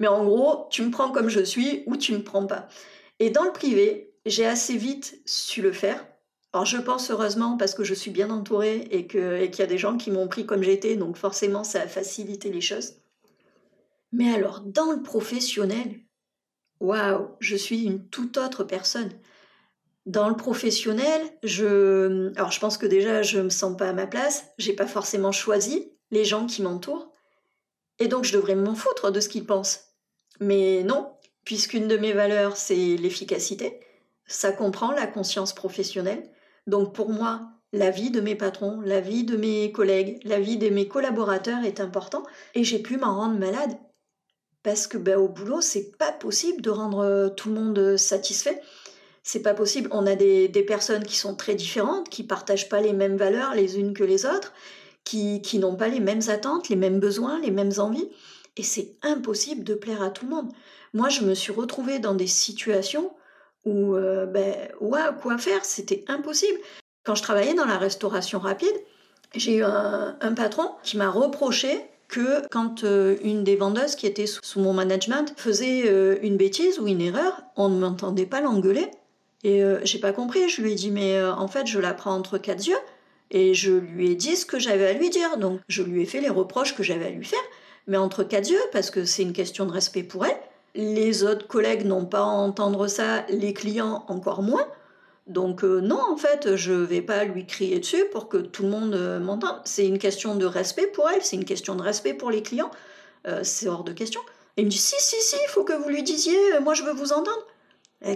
Mais 0.00 0.09
en 0.09 0.25
gros, 0.25 0.67
tu 0.71 0.83
me 0.83 0.91
prends 0.91 1.12
comme 1.12 1.29
je 1.29 1.41
suis 1.41 1.85
ou 1.87 1.97
tu 1.97 2.12
me 2.12 2.23
prends 2.23 2.47
pas. 2.47 2.69
Et 3.21 3.31
dans 3.31 3.45
le 3.45 3.53
privé, 3.53 4.12
j'ai 4.26 4.47
assez 4.47 4.76
vite 4.76 5.21
su 5.25 5.62
le 5.62 5.73
faire. 5.73 6.05
Alors 6.53 6.67
je 6.67 6.79
pense 6.79 7.11
heureusement 7.11 7.57
parce 7.57 7.75
que 7.75 7.85
je 7.85 7.95
suis 7.95 8.11
bien 8.11 8.31
entourée 8.31 8.87
et 8.91 9.07
qu'il 9.07 9.59
y 9.59 9.62
a 9.62 9.67
des 9.67 9.79
gens 9.79 9.97
qui 9.97 10.11
m'ont 10.11 10.29
pris 10.29 10.47
comme 10.47 10.62
j'étais, 10.62 10.97
donc 10.97 11.17
forcément 11.17 11.64
ça 11.64 11.83
a 11.83 11.88
facilité 11.88 12.50
les 12.50 12.61
choses. 12.61 12.95
Mais 14.12 14.33
alors 14.33 14.61
dans 14.61 14.93
le 14.93 15.03
professionnel, 15.03 16.00
waouh, 16.79 17.29
je 17.41 17.57
suis 17.57 17.85
une 17.85 18.09
toute 18.09 18.38
autre 18.38 18.62
personne. 18.62 19.11
Dans 20.06 20.28
le 20.28 20.37
professionnel, 20.37 21.23
je, 21.42 22.30
alors 22.37 22.52
je 22.52 22.61
pense 22.61 22.76
que 22.76 22.87
déjà 22.87 23.23
je 23.23 23.40
me 23.40 23.49
sens 23.49 23.75
pas 23.76 23.88
à 23.88 23.92
ma 23.94 24.06
place, 24.06 24.44
j'ai 24.58 24.75
pas 24.75 24.87
forcément 24.87 25.32
choisi 25.32 25.92
les 26.11 26.26
gens 26.26 26.46
qui 26.46 26.61
m'entourent, 26.61 27.11
et 27.99 28.08
donc 28.08 28.25
je 28.25 28.34
devrais 28.34 28.54
m'en 28.54 28.75
foutre 28.75 29.11
de 29.11 29.20
ce 29.20 29.30
qu'ils 29.30 29.46
pensent. 29.46 29.94
Mais 30.40 30.82
non, 30.82 31.11
puisqu'une 31.44 31.88
de 31.88 31.96
mes 31.96 32.12
valeurs 32.12 32.58
c'est 32.58 32.96
l'efficacité, 32.96 33.80
ça 34.26 34.52
comprend 34.52 34.92
la 34.92 35.06
conscience 35.06 35.54
professionnelle. 35.54 36.30
Donc 36.66 36.94
pour 36.94 37.08
moi, 37.08 37.49
la 37.73 37.90
vie 37.90 38.11
de 38.11 38.20
mes 38.20 38.34
patrons, 38.34 38.82
la 38.82 39.00
vie 39.00 39.25
de 39.25 39.38
mes 39.38 39.73
collègues, 39.73 40.20
la 40.25 40.38
vie 40.38 40.58
de 40.58 40.68
mes 40.68 40.87
collaborateurs 40.87 41.64
est 41.64 41.80
important, 41.80 42.25
et 42.54 42.62
j'ai 42.62 42.78
pu 42.78 42.99
m'en 42.99 43.16
rendre 43.16 43.38
malade 43.38 43.73
parce 44.62 44.87
que 44.87 44.99
ben, 44.99 45.16
au 45.16 45.28
boulot 45.28 45.61
c'est 45.61 45.96
pas 45.96 46.12
possible 46.12 46.61
de 46.61 46.70
rendre 46.70 46.99
euh, 47.00 47.28
tout 47.28 47.49
le 47.49 47.54
monde 47.54 47.96
satisfait 47.96 48.61
c'est 49.25 49.40
pas 49.40 49.54
possible. 49.54 49.88
On 49.90 50.07
a 50.07 50.14
des, 50.14 50.49
personnes 50.66 51.02
qui 51.02 51.16
sont 51.16 51.35
très 51.35 51.54
différentes, 51.54 52.11
qui 52.11 52.23
partagent 52.23 52.69
pas 52.69 52.81
les 52.81 52.93
mêmes 52.93 53.16
valeurs 53.16 53.54
les 53.54 53.78
unes 53.78 53.95
que 53.95 54.04
les 54.04 54.26
autres, 54.26 54.52
qui, 55.02 55.43
qui 55.43 55.59
n'ont 55.59 55.76
pas 55.76 55.88
les 55.88 55.99
mêmes 55.99 56.21
attentes, 56.28 56.69
les 56.69 56.76
mêmes 56.76 57.00
besoins, 57.00 57.40
les 57.40 57.50
mêmes 57.50 57.73
envies. 57.78 58.09
Et 58.57 58.62
c'est 58.62 58.95
impossible 59.02 59.64
de 59.64 59.75
plaire 59.75 60.02
à 60.02 60.11
tout 60.11 60.26
le 60.26 60.31
monde. 60.31 60.52
Moi, 60.93 61.09
je 61.09 61.23
me 61.23 61.35
suis 61.35 61.52
retrouvée 61.52 61.99
dans 61.99 62.14
des 62.14 62.28
situations 62.28 63.12
où, 63.64 63.97
euh, 63.97 64.26
ben, 64.26 64.54
quoi 64.78 65.38
faire? 65.38 65.64
C'était 65.64 66.04
impossible. 66.07 66.61
Quand 67.02 67.14
je 67.14 67.23
travaillais 67.23 67.54
dans 67.54 67.64
la 67.64 67.78
restauration 67.78 68.38
rapide, 68.38 68.76
j'ai 69.35 69.57
eu 69.57 69.64
un, 69.64 70.35
patron 70.37 70.71
qui 70.83 70.97
m'a 70.99 71.11
reproché 71.11 71.81
que 72.09 72.47
quand 72.50 72.85
euh, 72.85 73.16
une 73.25 73.43
des 73.43 73.57
vendeuses 73.57 73.97
qui 73.97 74.07
était 74.07 74.26
sous, 74.26 74.61
mon 74.61 74.75
management 74.75 75.33
faisait 75.37 75.85
euh, 75.87 76.19
une 76.23 76.37
bêtise 76.37 76.78
ou 76.78 76.87
une 76.87 77.00
erreur, 77.00 77.43
on 77.57 77.71
ne 77.71 77.81
m'entendait 77.81 78.26
pas 78.26 78.43
l'engueuler 78.43 78.90
et 79.45 79.63
euh, 79.63 79.79
j'ai 79.85 79.99
pas 79.99 80.13
compris, 80.13 80.49
je 80.49 80.63
lui 80.63 80.73
ai 80.73 80.75
dit 80.75 80.91
mais 80.91 81.17
euh, 81.17 81.35
en 81.35 81.49
fait 81.49 81.67
je 81.67 81.79
la 81.79 81.93
prends 81.93 82.15
entre 82.15 82.39
quatre 82.39 82.67
yeux 82.67 82.79
et 83.31 83.53
je 83.53 83.73
lui 83.73 84.11
ai 84.11 84.15
dit 84.15 84.37
ce 84.37 84.47
que 84.47 84.59
j'avais 84.59 84.87
à 84.87 84.93
lui 84.95 85.11
dire. 85.11 85.37
Donc 85.37 85.61
je 85.69 85.83
lui 85.83 86.03
ai 86.03 86.07
fait 86.07 86.21
les 86.21 86.31
reproches 86.31 86.75
que 86.75 86.83
j'avais 86.83 87.07
à 87.07 87.11
lui 87.11 87.27
faire, 87.27 87.43
mais 87.87 87.99
entre 87.99 88.25
quatre 88.25 88.51
yeux 88.51 88.61
parce 88.73 88.91
que 88.91 89.05
c'est 89.05 89.23
une 89.23 89.35
question 89.35 89.67
de 89.67 89.71
respect 89.71 90.03
pour 90.03 90.25
elle. 90.25 90.37
Les 90.75 91.23
autres 91.23 91.47
collègues 91.47 91.85
n'ont 91.85 92.07
pas 92.07 92.21
à 92.21 92.23
entendre 92.23 92.89
ça, 92.89 93.25
les 93.29 93.53
clients 93.53 94.05
encore 94.09 94.43
moins. 94.43 94.67
Donc 95.27 95.63
euh, 95.63 95.81
non, 95.81 96.01
en 96.11 96.17
fait, 96.17 96.57
je 96.57 96.73
vais 96.73 97.03
pas 97.03 97.25
lui 97.25 97.47
crier 97.47 97.79
dessus 97.79 98.05
pour 98.13 98.29
que 98.31 98.39
tout 98.39 98.63
le 98.63 98.71
monde 98.71 99.21
m'entende. 99.21 99.61
C'est 99.65 99.87
une 99.87 99.99
question 99.99 100.37
de 100.37 100.47
respect 100.47 100.87
pour 100.87 101.09
elle, 101.11 101.23
c'est 101.23 101.37
une 101.37 101.45
question 101.45 101.75
de 101.75 101.83
respect 101.83 102.15
pour 102.15 102.31
les 102.31 102.43
clients. 102.43 102.71
c'est 103.43 103.69
hors 103.69 103.85
de 103.85 103.93
question. 103.93 104.21
Et 104.57 104.63
il 104.63 104.67
me 104.67 104.71
dit 104.71 104.79
si, 104.79 104.97
si, 104.99 105.17
si, 105.21 105.37
il 105.45 105.51
faut 105.51 105.65
que 105.65 105.75
vous 105.75 105.89
lui 105.91 106.03
disiez, 106.03 106.39
moi 106.63 106.73
je 106.73 106.83
veux 106.83 106.93
vous 106.93 107.13
entendre. 107.13 107.47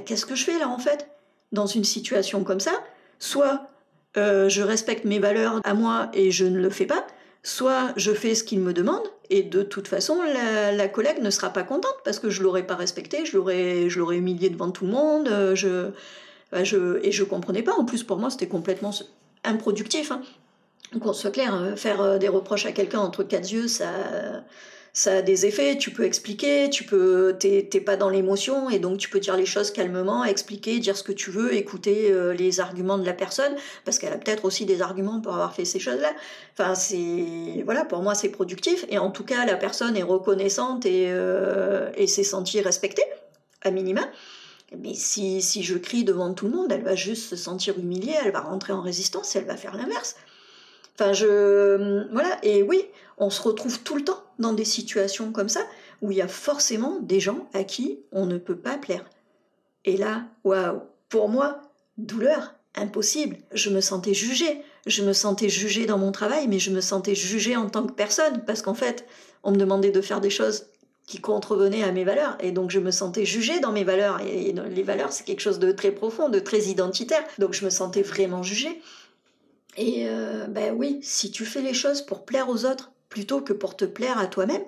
Qu'est-ce 0.06 0.26
que 0.26 0.34
je 0.34 0.44
fais 0.44 0.58
là 0.58 0.68
en 0.68 0.78
fait? 0.78 1.08
Dans 1.52 1.66
une 1.66 1.84
situation 1.84 2.44
comme 2.44 2.60
ça, 2.60 2.72
soit 3.18 3.62
euh, 4.16 4.48
je 4.48 4.62
respecte 4.62 5.04
mes 5.04 5.18
valeurs 5.18 5.60
à 5.64 5.74
moi 5.74 6.10
et 6.12 6.30
je 6.30 6.44
ne 6.44 6.58
le 6.58 6.70
fais 6.70 6.86
pas, 6.86 7.06
soit 7.42 7.92
je 7.96 8.12
fais 8.12 8.34
ce 8.34 8.44
qu'il 8.44 8.60
me 8.60 8.72
demande 8.72 9.02
et 9.30 9.42
de 9.42 9.62
toute 9.62 9.88
façon 9.88 10.20
la, 10.22 10.88
collègue 10.88 11.20
ne 11.20 11.30
sera 11.30 11.50
pas 11.50 11.62
contente 11.62 11.96
parce 12.04 12.18
que 12.18 12.30
je 12.30 12.42
l'aurais 12.42 12.66
pas 12.66 12.74
respecté, 12.74 13.24
je 13.26 13.36
l'aurais, 13.36 13.88
je 13.88 14.00
humilié 14.00 14.50
devant 14.50 14.70
tout 14.70 14.86
le 14.86 14.92
monde, 14.92 15.28
euh, 15.28 15.54
je, 15.54 15.90
bah, 16.50 16.64
je, 16.64 16.98
et 17.04 17.12
je 17.12 17.24
comprenais 17.24 17.62
pas. 17.62 17.72
En 17.72 17.84
plus 17.84 18.02
pour 18.02 18.16
moi 18.16 18.30
c'était 18.30 18.48
complètement 18.48 18.92
improductif. 19.44 20.10
Hein. 20.10 20.22
Qu'on 21.00 21.12
soit 21.12 21.30
clair, 21.30 21.52
hein, 21.54 21.76
faire 21.76 22.00
euh, 22.00 22.18
des 22.18 22.28
reproches 22.28 22.64
à 22.64 22.72
quelqu'un 22.72 23.00
entre 23.00 23.22
quatre 23.22 23.52
yeux, 23.52 23.68
ça 23.68 23.90
ça 24.92 25.18
a 25.18 25.22
des 25.22 25.46
effets, 25.46 25.76
tu 25.78 25.90
peux 25.90 26.04
expliquer, 26.04 26.70
tu 26.70 26.84
peux, 26.84 27.36
t'es 27.38 27.80
pas 27.80 27.96
dans 27.96 28.08
l'émotion 28.08 28.68
et 28.70 28.78
donc 28.78 28.98
tu 28.98 29.08
peux 29.08 29.20
dire 29.20 29.36
les 29.36 29.46
choses 29.46 29.70
calmement, 29.70 30.24
expliquer, 30.24 30.78
dire 30.78 30.96
ce 30.96 31.02
que 31.02 31.12
tu 31.12 31.30
veux, 31.30 31.54
écouter 31.54 32.10
euh, 32.10 32.34
les 32.34 32.60
arguments 32.60 32.98
de 32.98 33.06
la 33.06 33.12
personne 33.12 33.54
parce 33.84 33.98
qu'elle 33.98 34.12
a 34.12 34.18
peut-être 34.18 34.44
aussi 34.44 34.64
des 34.64 34.82
arguments 34.82 35.20
pour 35.20 35.34
avoir 35.34 35.54
fait 35.54 35.64
ces 35.64 35.78
choses-là. 35.78 36.12
Enfin, 36.54 36.74
c'est 36.74 37.62
voilà, 37.64 37.84
pour 37.84 38.02
moi 38.02 38.14
c'est 38.14 38.30
productif 38.30 38.84
et 38.88 38.98
en 38.98 39.10
tout 39.10 39.24
cas 39.24 39.44
la 39.46 39.56
personne 39.56 39.96
est 39.96 40.02
reconnaissante 40.02 40.86
et, 40.86 41.06
euh, 41.08 41.90
et 41.94 42.06
s'est 42.06 42.24
sentie 42.24 42.60
respectée 42.60 43.04
à 43.62 43.70
minima. 43.70 44.02
Mais 44.76 44.94
si, 44.94 45.40
si 45.40 45.62
je 45.62 45.78
crie 45.78 46.04
devant 46.04 46.34
tout 46.34 46.46
le 46.46 46.52
monde, 46.52 46.70
elle 46.70 46.82
va 46.82 46.94
juste 46.94 47.30
se 47.30 47.36
sentir 47.36 47.78
humiliée, 47.78 48.14
elle 48.22 48.32
va 48.32 48.40
rentrer 48.40 48.72
en 48.72 48.82
résistance 48.82 49.34
elle 49.34 49.46
va 49.46 49.56
faire 49.56 49.76
l'inverse. 49.76 50.16
Enfin, 50.98 51.12
je. 51.12 52.06
Voilà, 52.12 52.38
et 52.42 52.62
oui, 52.62 52.84
on 53.18 53.30
se 53.30 53.42
retrouve 53.42 53.80
tout 53.80 53.96
le 53.96 54.04
temps 54.04 54.22
dans 54.38 54.52
des 54.52 54.64
situations 54.64 55.32
comme 55.32 55.48
ça 55.48 55.62
où 56.00 56.10
il 56.10 56.18
y 56.18 56.22
a 56.22 56.28
forcément 56.28 56.98
des 57.00 57.20
gens 57.20 57.48
à 57.52 57.64
qui 57.64 57.98
on 58.12 58.26
ne 58.26 58.38
peut 58.38 58.56
pas 58.56 58.78
plaire. 58.78 59.04
Et 59.84 59.96
là, 59.96 60.24
waouh, 60.44 60.80
pour 61.08 61.28
moi, 61.28 61.62
douleur, 61.96 62.54
impossible. 62.74 63.36
Je 63.52 63.70
me 63.70 63.80
sentais 63.80 64.14
jugée. 64.14 64.62
Je 64.86 65.02
me 65.02 65.12
sentais 65.12 65.48
jugée 65.48 65.86
dans 65.86 65.98
mon 65.98 66.12
travail, 66.12 66.46
mais 66.48 66.58
je 66.58 66.70
me 66.70 66.80
sentais 66.80 67.14
jugée 67.14 67.56
en 67.56 67.68
tant 67.68 67.86
que 67.86 67.92
personne 67.92 68.44
parce 68.46 68.62
qu'en 68.62 68.74
fait, 68.74 69.06
on 69.42 69.50
me 69.50 69.56
demandait 69.56 69.90
de 69.90 70.00
faire 70.00 70.20
des 70.20 70.30
choses 70.30 70.66
qui 71.06 71.18
contrevenaient 71.18 71.82
à 71.82 71.92
mes 71.92 72.04
valeurs. 72.04 72.36
Et 72.40 72.52
donc, 72.52 72.70
je 72.70 72.78
me 72.78 72.90
sentais 72.90 73.24
jugée 73.24 73.60
dans 73.60 73.72
mes 73.72 73.84
valeurs. 73.84 74.20
Et 74.20 74.52
les 74.52 74.82
valeurs, 74.82 75.12
c'est 75.12 75.24
quelque 75.24 75.40
chose 75.40 75.58
de 75.58 75.72
très 75.72 75.90
profond, 75.90 76.28
de 76.28 76.38
très 76.38 76.64
identitaire. 76.64 77.24
Donc, 77.38 77.54
je 77.54 77.64
me 77.64 77.70
sentais 77.70 78.02
vraiment 78.02 78.42
jugée. 78.42 78.80
Et 79.76 80.06
euh, 80.08 80.46
ben 80.48 80.74
oui, 80.76 80.98
si 81.02 81.30
tu 81.30 81.44
fais 81.44 81.62
les 81.62 81.74
choses 81.74 82.02
pour 82.02 82.24
plaire 82.24 82.48
aux 82.48 82.64
autres 82.64 82.92
plutôt 83.08 83.40
que 83.40 83.52
pour 83.52 83.76
te 83.76 83.84
plaire 83.84 84.18
à 84.18 84.26
toi-même, 84.26 84.64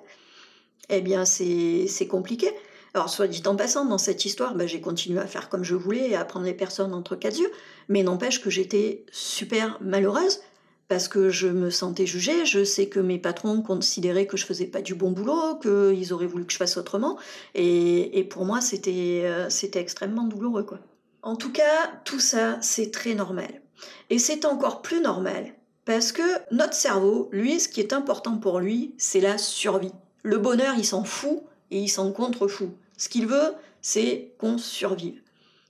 eh 0.89 1.01
bien 1.01 1.25
c'est 1.25 2.07
compliqué. 2.09 2.51
Alors, 2.93 3.09
soit 3.09 3.27
dit 3.27 3.41
en 3.45 3.55
passant, 3.55 3.85
dans 3.85 3.97
cette 3.97 4.25
histoire, 4.25 4.53
ben, 4.53 4.67
j'ai 4.67 4.81
continué 4.81 5.19
à 5.19 5.27
faire 5.27 5.47
comme 5.47 5.63
je 5.63 5.75
voulais 5.75 6.09
et 6.09 6.15
à 6.15 6.25
prendre 6.25 6.45
les 6.45 6.53
personnes 6.53 6.93
entre 6.93 7.15
quatre 7.15 7.39
yeux, 7.39 7.51
mais 7.87 8.03
n'empêche 8.03 8.41
que 8.41 8.49
j'étais 8.49 9.05
super 9.11 9.77
malheureuse 9.81 10.41
parce 10.89 11.07
que 11.07 11.29
je 11.29 11.47
me 11.47 11.69
sentais 11.69 12.05
jugée. 12.05 12.45
Je 12.45 12.65
sais 12.65 12.89
que 12.89 12.99
mes 12.99 13.17
patrons 13.17 13.61
considéraient 13.61 14.27
que 14.27 14.35
je 14.35 14.45
faisais 14.45 14.65
pas 14.65 14.81
du 14.81 14.93
bon 14.93 15.11
boulot, 15.11 15.57
qu'ils 15.61 16.11
auraient 16.11 16.27
voulu 16.27 16.45
que 16.45 16.51
je 16.51 16.57
fasse 16.57 16.75
autrement, 16.75 17.17
et, 17.55 18.27
pour 18.29 18.43
moi, 18.43 18.59
c'était 18.59 19.21
euh, 19.23 19.47
extrêmement 19.75 20.25
douloureux. 20.25 20.63
quoi. 20.63 20.79
En 21.21 21.37
tout 21.37 21.53
cas, 21.53 21.93
tout 22.03 22.19
ça, 22.19 22.57
c'est 22.61 22.91
très 22.91 23.13
normal. 23.13 23.61
Et 24.09 24.19
c'est 24.19 24.43
encore 24.43 24.81
plus 24.81 24.99
normal 24.99 25.53
parce 25.85 26.11
que 26.11 26.21
notre 26.51 26.73
cerveau, 26.73 27.29
lui, 27.31 27.59
ce 27.59 27.67
qui 27.67 27.79
est 27.79 27.93
important 27.93 28.37
pour 28.37 28.59
lui, 28.59 28.93
c'est 28.97 29.19
la 29.19 29.37
survie. 29.37 29.93
Le 30.23 30.37
bonheur, 30.37 30.75
il 30.77 30.85
s'en 30.85 31.03
fout 31.03 31.41
et 31.71 31.79
il 31.79 31.89
s'en 31.89 32.11
contrefout. 32.11 32.71
Ce 32.97 33.09
qu'il 33.09 33.25
veut, 33.25 33.53
c'est 33.81 34.31
qu'on 34.37 34.57
survive. 34.57 35.19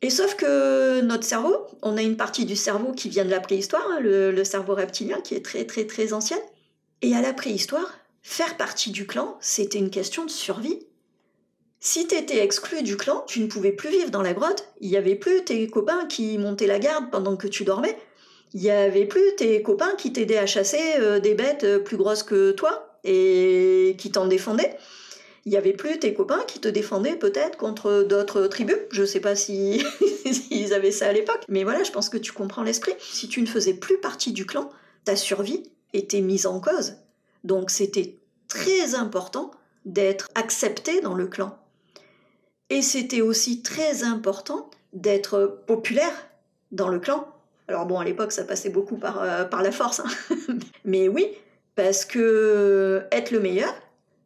Et 0.02 0.10
sauf 0.10 0.36
que 0.36 1.02
notre 1.02 1.24
cerveau, 1.24 1.56
on 1.82 1.96
a 1.96 2.02
une 2.02 2.18
partie 2.18 2.46
du 2.46 2.56
cerveau 2.56 2.92
qui 2.92 3.08
vient 3.08 3.24
de 3.24 3.30
la 3.30 3.40
préhistoire, 3.40 3.86
hein, 3.92 4.00
le, 4.02 4.32
le, 4.32 4.44
cerveau 4.44 4.74
reptilien, 4.74 5.22
qui 5.22 5.36
est 5.36 5.46
très 5.46 5.66
très 5.66 5.86
très 5.86 6.12
ancienne. 6.12 6.42
Et 7.04 7.16
à 7.16 7.22
la 7.22 7.34
préhistoire, 7.34 8.00
faire 8.22 8.58
partie 8.58 8.92
du 8.92 9.06
clan, 9.06 9.38
c'était 9.40 9.78
une 9.78 9.92
question 9.92 10.26
de 10.26 10.32
survie. 10.32 10.80
Si 11.80 12.08
tu 12.08 12.16
étais 12.16 12.44
exclu 12.44 12.84
du 12.84 12.98
clan, 12.98 13.24
tu 13.28 13.40
ne 13.40 13.48
pouvais 13.48 13.72
plus 13.72 13.90
vivre 13.90 14.12
dans 14.12 14.22
la 14.22 14.34
grotte, 14.34 14.68
il 14.82 14.90
n'y 14.90 14.98
avait 14.98 15.16
plus 15.16 15.44
tes 15.46 15.68
copains 15.68 16.06
qui 16.08 16.38
montaient 16.38 16.68
la 16.68 16.80
garde 16.80 17.10
pendant 17.12 17.36
que 17.38 17.48
tu 17.48 17.64
dormais, 17.64 17.98
il 18.54 18.62
n'y 18.62 18.70
avait 18.70 19.06
plus 19.06 19.36
tes 19.38 19.62
copains 19.62 19.96
qui 19.98 20.12
t'aidaient 20.12 20.38
à 20.38 20.46
chasser 20.46 20.82
euh, 21.00 21.20
des 21.20 21.36
bêtes 21.36 21.64
euh, 21.64 21.80
plus 21.80 21.98
grosses 21.98 22.24
que 22.24 22.52
toi 22.52 22.98
et 23.04 23.96
qui 23.98 24.12
t'en 24.12 24.28
défendaient. 24.28 24.78
Il 25.46 25.52
n'y 25.52 25.58
avait 25.58 25.74
plus 25.74 25.98
tes 25.98 26.14
copains 26.14 26.44
qui 26.48 26.60
te 26.60 26.68
défendaient 26.68 27.16
peut-être 27.16 27.58
contre 27.58 28.04
d'autres 28.04 28.44
tribus. 28.48 28.78
Je 28.92 29.02
ne 29.02 29.06
sais 29.08 29.20
pas 29.20 29.36
si 29.36 29.84
ils 30.52 30.74
avaient 30.74 30.92
ça 30.92 31.08
à 31.08 31.14
l'époque, 31.14 31.44
mais 31.48 31.64
voilà, 31.64 31.84
je 31.84 31.92
pense 31.92 32.10
que 32.10 32.18
tu 32.18 32.32
comprends 32.32 32.62
l'esprit. 32.62 32.94
Si 33.00 33.28
tu 33.28 33.42
ne 33.42 33.48
faisais 33.48 33.74
plus 33.74 33.98
partie 33.98 34.34
du 34.34 34.46
clan, 34.46 34.70
ta 35.04 35.16
survie 35.16 35.64
était 35.94 36.22
mise 36.22 36.46
en 36.46 36.60
cause. 36.60 36.98
Donc 37.44 37.72
c'était 37.72 38.20
très 38.48 38.94
important 38.94 39.52
d'être 39.86 40.30
accepté 40.36 41.02
dans 41.02 41.16
le 41.16 41.26
clan. 41.26 41.58
Et 42.70 42.82
c'était 42.82 43.22
aussi 43.22 43.64
très 43.64 44.04
important 44.04 44.70
d'être 44.94 45.64
populaire 45.66 46.30
dans 46.72 46.88
le 46.88 47.00
clan. 47.00 47.28
Alors 47.72 47.86
bon, 47.86 48.00
à 48.00 48.04
l'époque, 48.04 48.34
ça 48.34 48.44
passait 48.44 48.70
beaucoup 48.70 48.98
par, 48.98 49.24
euh, 49.24 49.46
par 49.46 49.64
la 49.64 49.72
force. 49.72 50.02
Hein. 50.02 50.36
Mais 50.86 51.08
oui, 51.08 51.26
parce 51.76 52.04
que 52.04 53.04
être 53.14 53.32
le 53.32 53.40
meilleur, 53.40 53.74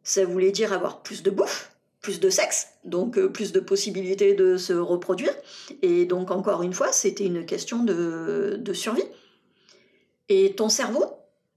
ça 0.02 0.24
voulait 0.24 0.50
dire 0.50 0.72
avoir 0.72 1.00
plus 1.02 1.22
de 1.22 1.30
bouffe, 1.30 1.70
plus 2.00 2.18
de 2.18 2.28
sexe, 2.28 2.70
donc 2.84 3.16
euh, 3.16 3.28
plus 3.28 3.52
de 3.52 3.60
possibilités 3.60 4.34
de 4.34 4.56
se 4.56 4.72
reproduire. 4.72 5.32
Et 5.82 6.06
donc, 6.06 6.32
encore 6.32 6.64
une 6.64 6.72
fois, 6.72 6.90
c'était 6.90 7.26
une 7.26 7.46
question 7.46 7.84
de, 7.84 8.56
de 8.58 8.72
survie. 8.72 9.06
Et 10.28 10.56
ton 10.56 10.68
cerveau, 10.68 11.04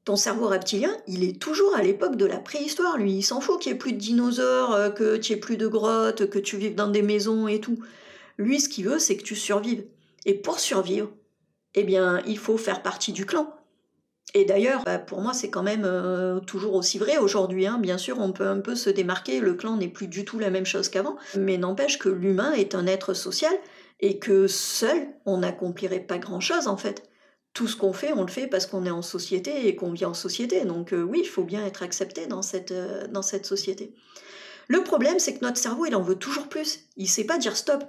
ton 0.05 0.15
cerveau 0.15 0.47
reptilien, 0.47 0.95
il 1.07 1.23
est 1.23 1.41
toujours 1.41 1.75
à 1.75 1.81
l'époque 1.81 2.17
de 2.17 2.25
la 2.27 2.37
préhistoire, 2.37 2.99
lui. 2.99 3.13
Il 3.13 3.23
s'en 3.23 3.41
fout 3.41 3.59
qu'il 3.59 3.71
n'y 3.71 3.77
ait 3.77 3.79
plus 3.79 3.93
de 3.93 3.97
dinosaures, 3.97 4.73
euh, 4.73 4.89
que 4.91 5.17
tu 5.17 5.33
aies 5.33 5.37
plus 5.37 5.57
de 5.57 5.65
grottes, 5.65 6.29
que 6.29 6.37
tu 6.37 6.57
vives 6.57 6.75
dans 6.75 6.87
des 6.87 7.01
maisons 7.01 7.47
et 7.47 7.59
tout. 7.59 7.79
Lui, 8.37 8.59
ce 8.59 8.69
qu'il 8.69 8.85
veut, 8.85 8.99
c'est 8.99 9.17
que 9.17 9.23
tu 9.23 9.35
survives. 9.35 9.83
Et 10.25 10.35
pour 10.35 10.59
survivre, 10.59 11.09
eh 11.75 11.83
bien, 11.83 12.21
il 12.25 12.37
faut 12.37 12.57
faire 12.57 12.81
partie 12.81 13.11
du 13.11 13.25
clan. 13.25 13.53
Et 14.33 14.45
d'ailleurs, 14.45 14.83
bah, 14.85 14.99
pour 14.99 15.21
moi, 15.21 15.33
c'est 15.33 15.49
quand 15.49 15.63
même 15.63 15.85
euh, 15.85 16.39
toujours 16.39 16.75
aussi 16.75 16.99
vrai 16.99 17.17
aujourd'hui. 17.17 17.65
Hein. 17.65 17.79
Bien 17.79 17.97
sûr, 17.97 18.19
on 18.19 18.31
peut 18.31 18.47
un 18.47 18.59
peu 18.59 18.75
se 18.75 18.89
démarquer, 18.89 19.39
le 19.39 19.55
clan 19.55 19.77
n'est 19.77 19.87
plus 19.87 20.07
du 20.07 20.23
tout 20.23 20.37
la 20.37 20.51
même 20.51 20.65
chose 20.65 20.89
qu'avant, 20.89 21.17
mais 21.35 21.57
n'empêche 21.57 21.97
que 21.97 22.09
l'humain 22.09 22.51
est 22.53 22.75
un 22.75 22.85
être 22.85 23.13
social 23.13 23.53
et 23.99 24.19
que 24.19 24.47
seul, 24.47 25.07
on 25.25 25.39
n'accomplirait 25.39 25.99
pas 25.99 26.19
grand-chose 26.19 26.67
en 26.67 26.77
fait. 26.77 27.09
Tout 27.53 27.67
ce 27.67 27.75
qu'on 27.75 27.93
fait, 27.93 28.13
on 28.13 28.21
le 28.21 28.31
fait 28.31 28.45
parce 28.45 28.67
qu'on 28.67 28.85
est 28.85 28.91
en 28.91 29.01
société 29.01 29.67
et 29.67 29.75
qu'on 29.75 29.91
vit 29.91 30.05
en 30.05 30.13
société. 30.13 30.63
Donc 30.63 30.93
euh, 30.93 31.01
oui, 31.01 31.21
il 31.23 31.27
faut 31.27 31.43
bien 31.43 31.65
être 31.65 31.81
accepté 31.81 32.27
dans 32.27 32.43
cette, 32.43 32.71
euh, 32.71 33.07
dans 33.07 33.23
cette 33.23 33.47
société. 33.47 33.95
Le 34.67 34.83
problème, 34.83 35.17
c'est 35.17 35.33
que 35.33 35.43
notre 35.43 35.57
cerveau, 35.57 35.87
il 35.87 35.95
en 35.95 36.03
veut 36.03 36.15
toujours 36.15 36.47
plus. 36.47 36.81
Il 36.95 37.09
sait 37.09 37.23
pas 37.23 37.39
dire 37.39 37.57
stop. 37.57 37.83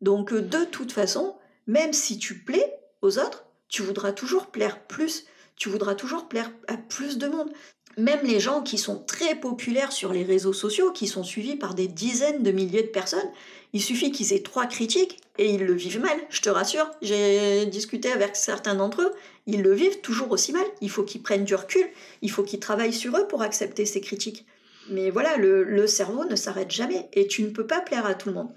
Donc 0.00 0.32
de 0.32 0.64
toute 0.64 0.92
façon, 0.92 1.34
même 1.66 1.92
si 1.92 2.18
tu 2.18 2.44
plais 2.44 2.79
aux 3.02 3.18
autres, 3.18 3.44
tu 3.68 3.82
voudras 3.82 4.12
toujours 4.12 4.46
plaire 4.46 4.82
plus 4.86 5.24
tu 5.60 5.68
voudras 5.68 5.94
toujours 5.94 6.26
plaire 6.26 6.50
à 6.68 6.78
plus 6.78 7.18
de 7.18 7.28
monde. 7.28 7.50
Même 7.98 8.24
les 8.24 8.40
gens 8.40 8.62
qui 8.62 8.78
sont 8.78 9.04
très 9.04 9.34
populaires 9.34 9.92
sur 9.92 10.10
les 10.10 10.24
réseaux 10.24 10.54
sociaux, 10.54 10.90
qui 10.90 11.06
sont 11.06 11.22
suivis 11.22 11.56
par 11.56 11.74
des 11.74 11.86
dizaines 11.86 12.42
de 12.42 12.50
milliers 12.50 12.82
de 12.82 12.88
personnes, 12.88 13.30
il 13.74 13.82
suffit 13.82 14.10
qu'ils 14.10 14.32
aient 14.32 14.42
trois 14.42 14.64
critiques 14.64 15.20
et 15.36 15.50
ils 15.50 15.62
le 15.62 15.74
vivent 15.74 16.00
mal, 16.00 16.18
je 16.30 16.40
te 16.40 16.48
rassure. 16.48 16.90
J'ai 17.02 17.66
discuté 17.66 18.10
avec 18.10 18.36
certains 18.36 18.74
d'entre 18.74 19.02
eux, 19.02 19.12
ils 19.46 19.60
le 19.60 19.74
vivent 19.74 20.00
toujours 20.00 20.30
aussi 20.30 20.52
mal. 20.52 20.64
Il 20.80 20.88
faut 20.88 21.02
qu'ils 21.02 21.22
prennent 21.22 21.44
du 21.44 21.54
recul, 21.54 21.86
il 22.22 22.30
faut 22.30 22.42
qu'ils 22.42 22.60
travaillent 22.60 22.94
sur 22.94 23.14
eux 23.18 23.28
pour 23.28 23.42
accepter 23.42 23.84
ces 23.84 24.00
critiques. 24.00 24.46
Mais 24.88 25.10
voilà, 25.10 25.36
le, 25.36 25.62
le 25.62 25.86
cerveau 25.86 26.24
ne 26.24 26.36
s'arrête 26.36 26.70
jamais 26.70 27.10
et 27.12 27.26
tu 27.26 27.42
ne 27.42 27.50
peux 27.50 27.66
pas 27.66 27.82
plaire 27.82 28.06
à 28.06 28.14
tout 28.14 28.30
le 28.30 28.34
monde. 28.34 28.50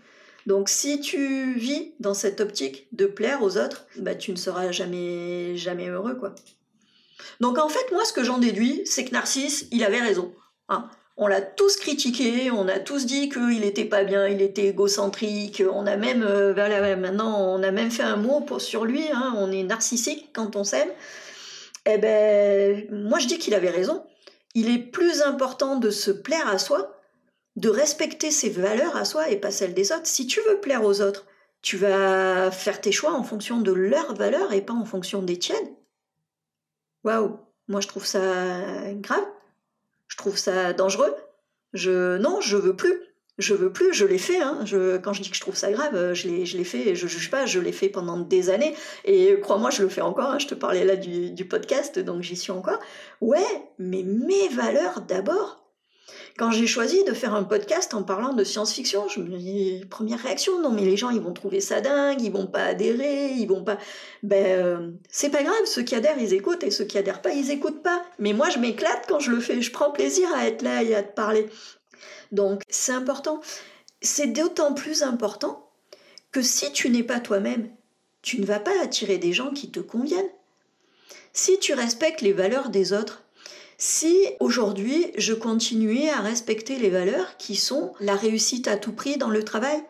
Donc 0.46 0.70
si 0.70 1.00
tu 1.00 1.54
vis 1.54 1.94
dans 2.00 2.14
cette 2.14 2.42
optique 2.42 2.88
de 2.92 3.06
plaire 3.06 3.42
aux 3.44 3.58
autres, 3.58 3.86
bah, 3.98 4.16
tu 4.16 4.32
ne 4.32 4.38
seras 4.38 4.72
jamais, 4.72 5.56
jamais 5.56 5.88
heureux. 5.88 6.16
quoi. 6.16 6.36
Donc 7.40 7.58
en 7.58 7.70
fait, 7.70 7.92
moi, 7.92 8.04
ce 8.06 8.14
que 8.14 8.24
j'en 8.24 8.38
déduis, 8.38 8.82
c'est 8.86 9.06
que 9.06 9.12
Narcisse, 9.12 9.68
il 9.72 9.84
avait 9.84 10.02
raison. 10.02 10.34
Hein. 10.70 10.90
On 11.16 11.28
l'a 11.28 11.42
tous 11.42 11.78
critiqué, 11.78 12.50
on 12.50 12.68
a 12.68 12.80
tous 12.80 13.06
dit 13.06 13.30
qu'il 13.30 13.60
n'était 13.60 13.86
pas 13.86 14.04
bien, 14.04 14.28
il 14.28 14.42
était 14.42 14.66
égocentrique. 14.66 15.62
On 15.72 15.86
a 15.86 15.96
même, 15.96 16.24
euh, 16.24 16.96
maintenant, 16.96 17.54
on 17.54 17.62
a 17.62 17.72
même 17.72 17.92
fait 17.92 18.04
un 18.04 18.16
mot 18.16 18.44
sur 18.58 18.86
lui. 18.86 19.06
Hein. 19.14 19.36
on 19.38 19.52
est 19.52 19.64
narcissique 19.64 20.30
quand 20.34 20.56
on 20.56 20.64
s'aime. 20.64 20.90
Eh 21.86 21.98
ben, 21.98 22.88
moi, 22.92 23.20
je 23.20 23.28
dis 23.28 23.38
qu'il 23.38 23.54
avait 23.54 23.70
raison. 23.70 24.04
Il 24.56 24.74
est 24.74 24.80
plus 24.80 25.22
important 25.22 25.76
de 25.78 25.90
se 25.90 26.12
plaire 26.12 26.48
à 26.48 26.58
soi, 26.58 26.93
de 27.56 27.70
respecter 27.70 28.32
ses 28.32 28.50
valeurs 28.50 28.96
à 28.98 29.06
soi 29.06 29.30
et 29.30 29.38
pas 29.38 29.52
celles 29.52 29.74
des 29.74 29.92
autres. 29.92 30.08
Si 30.08 30.28
tu 30.28 30.42
veux 30.42 30.60
plaire 30.60 30.84
aux 30.84 31.02
autres, 31.02 31.26
tu 31.62 31.78
vas 31.78 32.52
faire 32.52 32.82
tes 32.82 32.92
choix 32.92 33.14
en 33.14 33.24
fonction 33.24 33.62
de 33.62 33.72
leurs 33.72 34.16
valeurs 34.16 34.54
et 34.54 34.62
pas 34.62 34.74
en 34.74 34.86
fonction 34.86 35.22
des 35.22 35.38
tiennes. 35.38 35.76
Waouh, 37.04 37.40
moi 37.68 37.82
je 37.82 37.88
trouve 37.88 38.06
ça 38.06 38.22
grave, 38.96 39.26
je 40.08 40.18
trouve 40.18 40.38
ça 40.38 40.74
dangereux. 40.74 41.16
Je 41.74 42.18
non, 42.18 42.40
je 42.42 42.58
veux 42.58 42.76
plus. 42.76 43.00
Je 43.40 43.56
veux 43.56 43.72
plus, 43.74 43.94
je 43.94 44.06
l'ai 44.06 44.20
fait. 44.20 44.40
Hein. 44.40 44.60
Je, 44.64 44.98
quand 44.98 45.12
je 45.12 45.24
dis 45.24 45.32
que 45.32 45.36
je 45.36 45.42
trouve 45.42 45.56
ça 45.56 45.72
grave, 45.72 46.14
je 46.14 46.28
l'ai, 46.28 46.46
je 46.46 46.56
l'ai 46.56 46.64
fait 46.64 46.90
et 46.90 46.96
je 46.96 47.08
juge 47.08 47.32
pas, 47.32 47.48
je 47.48 47.60
l'ai 47.60 47.72
fait 47.72 47.90
pendant 47.90 48.20
des 48.20 48.52
années. 48.52 48.76
Et 49.06 49.40
crois-moi, 49.40 49.72
je 49.72 49.82
le 49.82 49.90
fais 49.90 50.02
encore. 50.02 50.30
Hein. 50.32 50.40
Je 50.40 50.46
te 50.46 50.54
parlais 50.54 50.86
là 50.86 50.96
du, 50.96 51.32
du 51.32 51.46
podcast, 51.46 51.98
donc 51.98 52.22
j'y 52.22 52.36
suis 52.36 52.52
encore. 52.52 52.80
Ouais, 53.22 53.42
mais 53.80 54.04
mes 54.04 54.50
valeurs 54.50 55.02
d'abord. 55.02 55.63
Quand 56.38 56.52
j'ai 56.52 56.66
choisi 56.66 57.04
de 57.04 57.14
faire 57.14 57.36
un 57.36 57.44
podcast 57.44 57.94
en 57.94 58.02
parlant 58.02 58.34
de 58.34 58.44
science-fiction, 58.44 59.08
je 59.08 59.20
me 59.20 59.38
dis, 59.38 59.86
première 59.90 60.20
réaction, 60.20 60.60
non 60.60 60.72
mais 60.72 60.84
les 60.84 60.98
gens 60.98 61.12
ils 61.12 61.22
vont 61.22 61.34
trouver 61.34 61.62
ça 61.62 61.80
dingue, 61.80 62.22
ils 62.22 62.32
vont 62.32 62.48
pas 62.48 62.64
adhérer, 62.64 63.34
ils 63.34 63.46
vont 63.46 63.64
pas... 63.64 63.78
Ben 64.24 64.46
euh, 64.46 64.92
c'est 65.10 65.30
pas 65.30 65.44
grave, 65.44 65.66
ceux 65.66 65.84
qui 65.84 65.94
adhèrent 65.94 66.18
ils 66.18 66.34
écoutent 66.34 66.64
et 66.64 66.72
ceux 66.72 66.86
qui 66.86 66.98
adhèrent 66.98 67.22
pas 67.22 67.34
ils 67.34 67.52
écoutent 67.52 67.84
pas. 67.84 68.04
Mais 68.18 68.34
moi 68.34 68.50
je 68.50 68.58
m'éclate 68.58 69.06
quand 69.08 69.20
je 69.20 69.30
le 69.30 69.40
fais, 69.40 69.62
je 69.62 69.72
prends 69.72 69.92
plaisir 69.92 70.28
à 70.34 70.48
être 70.48 70.64
là 70.64 70.82
et 70.82 70.96
à 70.96 71.04
te 71.04 71.14
parler. 71.14 71.48
Donc 72.32 72.64
c'est 72.68 72.94
important. 72.94 73.40
C'est 74.02 74.34
d'autant 74.34 74.74
plus 74.74 75.04
important 75.04 75.70
que 76.32 76.42
si 76.42 76.72
tu 76.72 76.90
n'es 76.90 77.04
pas 77.04 77.20
toi-même, 77.20 77.70
tu 78.24 78.42
ne 78.42 78.46
vas 78.46 78.60
pas 78.60 78.82
attirer 78.82 79.20
des 79.20 79.34
gens 79.34 79.52
qui 79.52 79.70
te 79.70 79.80
conviennent. 79.80 80.32
Si 81.32 81.60
tu 81.60 81.74
respectes 81.74 82.22
les 82.22 82.34
valeurs 82.34 82.70
des 82.70 82.92
autres, 82.92 83.23
si 83.78 84.16
aujourd'hui 84.40 85.12
je 85.18 85.34
continuais 85.34 86.10
à 86.10 86.22
respecter 86.22 86.78
les 86.78 86.90
valeurs 86.90 87.38
qui 87.38 87.56
sont 87.56 87.94
la 88.00 88.16
réussite 88.16 88.68
à 88.68 88.78
tout 88.78 88.94
prix 88.94 89.18
dans 89.18 89.30
le 89.30 89.44
travail, 89.44 89.84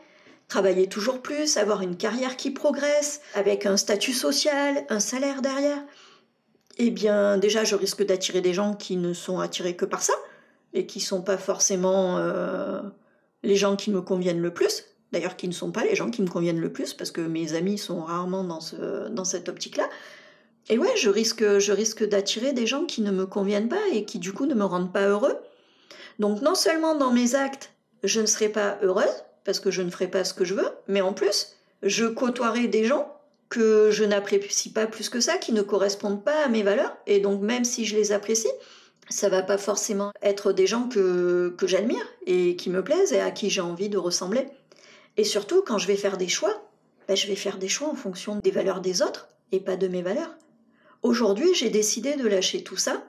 travailler 0.47 0.87
toujours 0.87 1.21
plus, 1.21 1.57
avoir 1.57 1.81
une 1.81 1.97
carrière 1.97 2.37
qui 2.37 2.51
progresse, 2.51 3.21
avec 3.33 3.65
un 3.65 3.77
statut 3.77 4.13
social, 4.13 4.85
un 4.89 4.99
salaire 4.99 5.41
derrière, 5.41 5.83
eh 6.77 6.89
bien 6.89 7.37
déjà 7.37 7.63
je 7.63 7.75
risque 7.75 8.05
d'attirer 8.05 8.41
des 8.41 8.53
gens 8.53 8.73
qui 8.73 8.97
ne 8.97 9.13
sont 9.13 9.39
attirés 9.39 9.75
que 9.75 9.85
par 9.85 10.01
ça 10.01 10.13
et 10.73 10.85
qui 10.85 10.99
ne 10.99 11.03
sont 11.03 11.21
pas 11.21 11.37
forcément 11.37 12.17
euh, 12.17 12.81
les 13.43 13.55
gens 13.55 13.75
qui 13.75 13.91
me 13.91 14.01
conviennent 14.01 14.41
le 14.41 14.53
plus. 14.53 14.85
D'ailleurs, 15.11 15.35
qui 15.35 15.47
ne 15.47 15.53
sont 15.53 15.71
pas 15.71 15.83
les 15.83 15.95
gens 15.95 16.09
qui 16.09 16.23
me 16.23 16.27
conviennent 16.27 16.59
le 16.59 16.73
plus, 16.73 16.95
parce 16.95 17.11
que 17.11 17.21
mes 17.21 17.53
amis 17.53 17.77
sont 17.77 18.01
rarement 18.01 18.43
dans, 18.43 18.61
ce, 18.61 19.09
dans 19.09 19.25
cette 19.25 19.47
optique-là. 19.47 19.87
Et 20.69 20.77
ouais, 20.77 20.95
je 20.95 21.09
risque, 21.09 21.59
je 21.59 21.71
risque 21.71 22.07
d'attirer 22.07 22.53
des 22.53 22.67
gens 22.67 22.85
qui 22.85 23.01
ne 23.01 23.11
me 23.11 23.25
conviennent 23.25 23.69
pas 23.69 23.81
et 23.91 24.05
qui 24.05 24.19
du 24.19 24.31
coup 24.31 24.45
ne 24.45 24.55
me 24.55 24.63
rendent 24.63 24.93
pas 24.93 25.07
heureux. 25.07 25.37
Donc 26.19 26.41
non 26.41 26.55
seulement 26.55 26.95
dans 26.95 27.11
mes 27.11 27.35
actes, 27.35 27.71
je 28.03 28.21
ne 28.21 28.25
serai 28.25 28.49
pas 28.49 28.77
heureuse 28.81 29.23
parce 29.43 29.59
que 29.59 29.71
je 29.71 29.81
ne 29.81 29.89
ferai 29.89 30.07
pas 30.07 30.23
ce 30.23 30.33
que 30.33 30.45
je 30.45 30.53
veux, 30.53 30.69
mais 30.87 31.01
en 31.01 31.13
plus, 31.13 31.55
je 31.81 32.05
côtoierai 32.05 32.67
des 32.67 32.85
gens 32.85 33.13
que 33.49 33.91
je 33.91 34.03
n'apprécie 34.03 34.71
pas 34.71 34.87
plus 34.87 35.09
que 35.09 35.19
ça, 35.19 35.37
qui 35.37 35.51
ne 35.51 35.61
correspondent 35.61 36.23
pas 36.23 36.45
à 36.45 36.47
mes 36.47 36.63
valeurs. 36.63 36.95
Et 37.07 37.19
donc 37.19 37.41
même 37.41 37.65
si 37.65 37.85
je 37.85 37.95
les 37.95 38.11
apprécie, 38.11 38.47
ça 39.09 39.29
va 39.29 39.43
pas 39.43 39.57
forcément 39.57 40.11
être 40.21 40.53
des 40.53 40.65
gens 40.65 40.87
que, 40.87 41.53
que 41.57 41.67
j'admire 41.67 42.05
et 42.25 42.55
qui 42.55 42.69
me 42.69 42.83
plaisent 42.83 43.13
et 43.13 43.19
à 43.19 43.31
qui 43.31 43.49
j'ai 43.49 43.61
envie 43.61 43.89
de 43.89 43.97
ressembler. 43.97 44.47
Et 45.17 45.23
surtout, 45.23 45.61
quand 45.61 45.77
je 45.77 45.87
vais 45.87 45.97
faire 45.97 46.17
des 46.17 46.29
choix, 46.29 46.63
ben, 47.07 47.15
je 47.15 47.27
vais 47.27 47.35
faire 47.35 47.57
des 47.57 47.67
choix 47.67 47.89
en 47.89 47.95
fonction 47.95 48.37
des 48.37 48.51
valeurs 48.51 48.79
des 48.79 49.01
autres 49.01 49.27
et 49.51 49.59
pas 49.59 49.75
de 49.75 49.87
mes 49.87 50.01
valeurs. 50.01 50.33
Aujourd'hui, 51.03 51.53
j'ai 51.53 51.69
décidé 51.69 52.15
de 52.15 52.25
lâcher 52.25 52.63
tout 52.63 52.77
ça. 52.77 53.03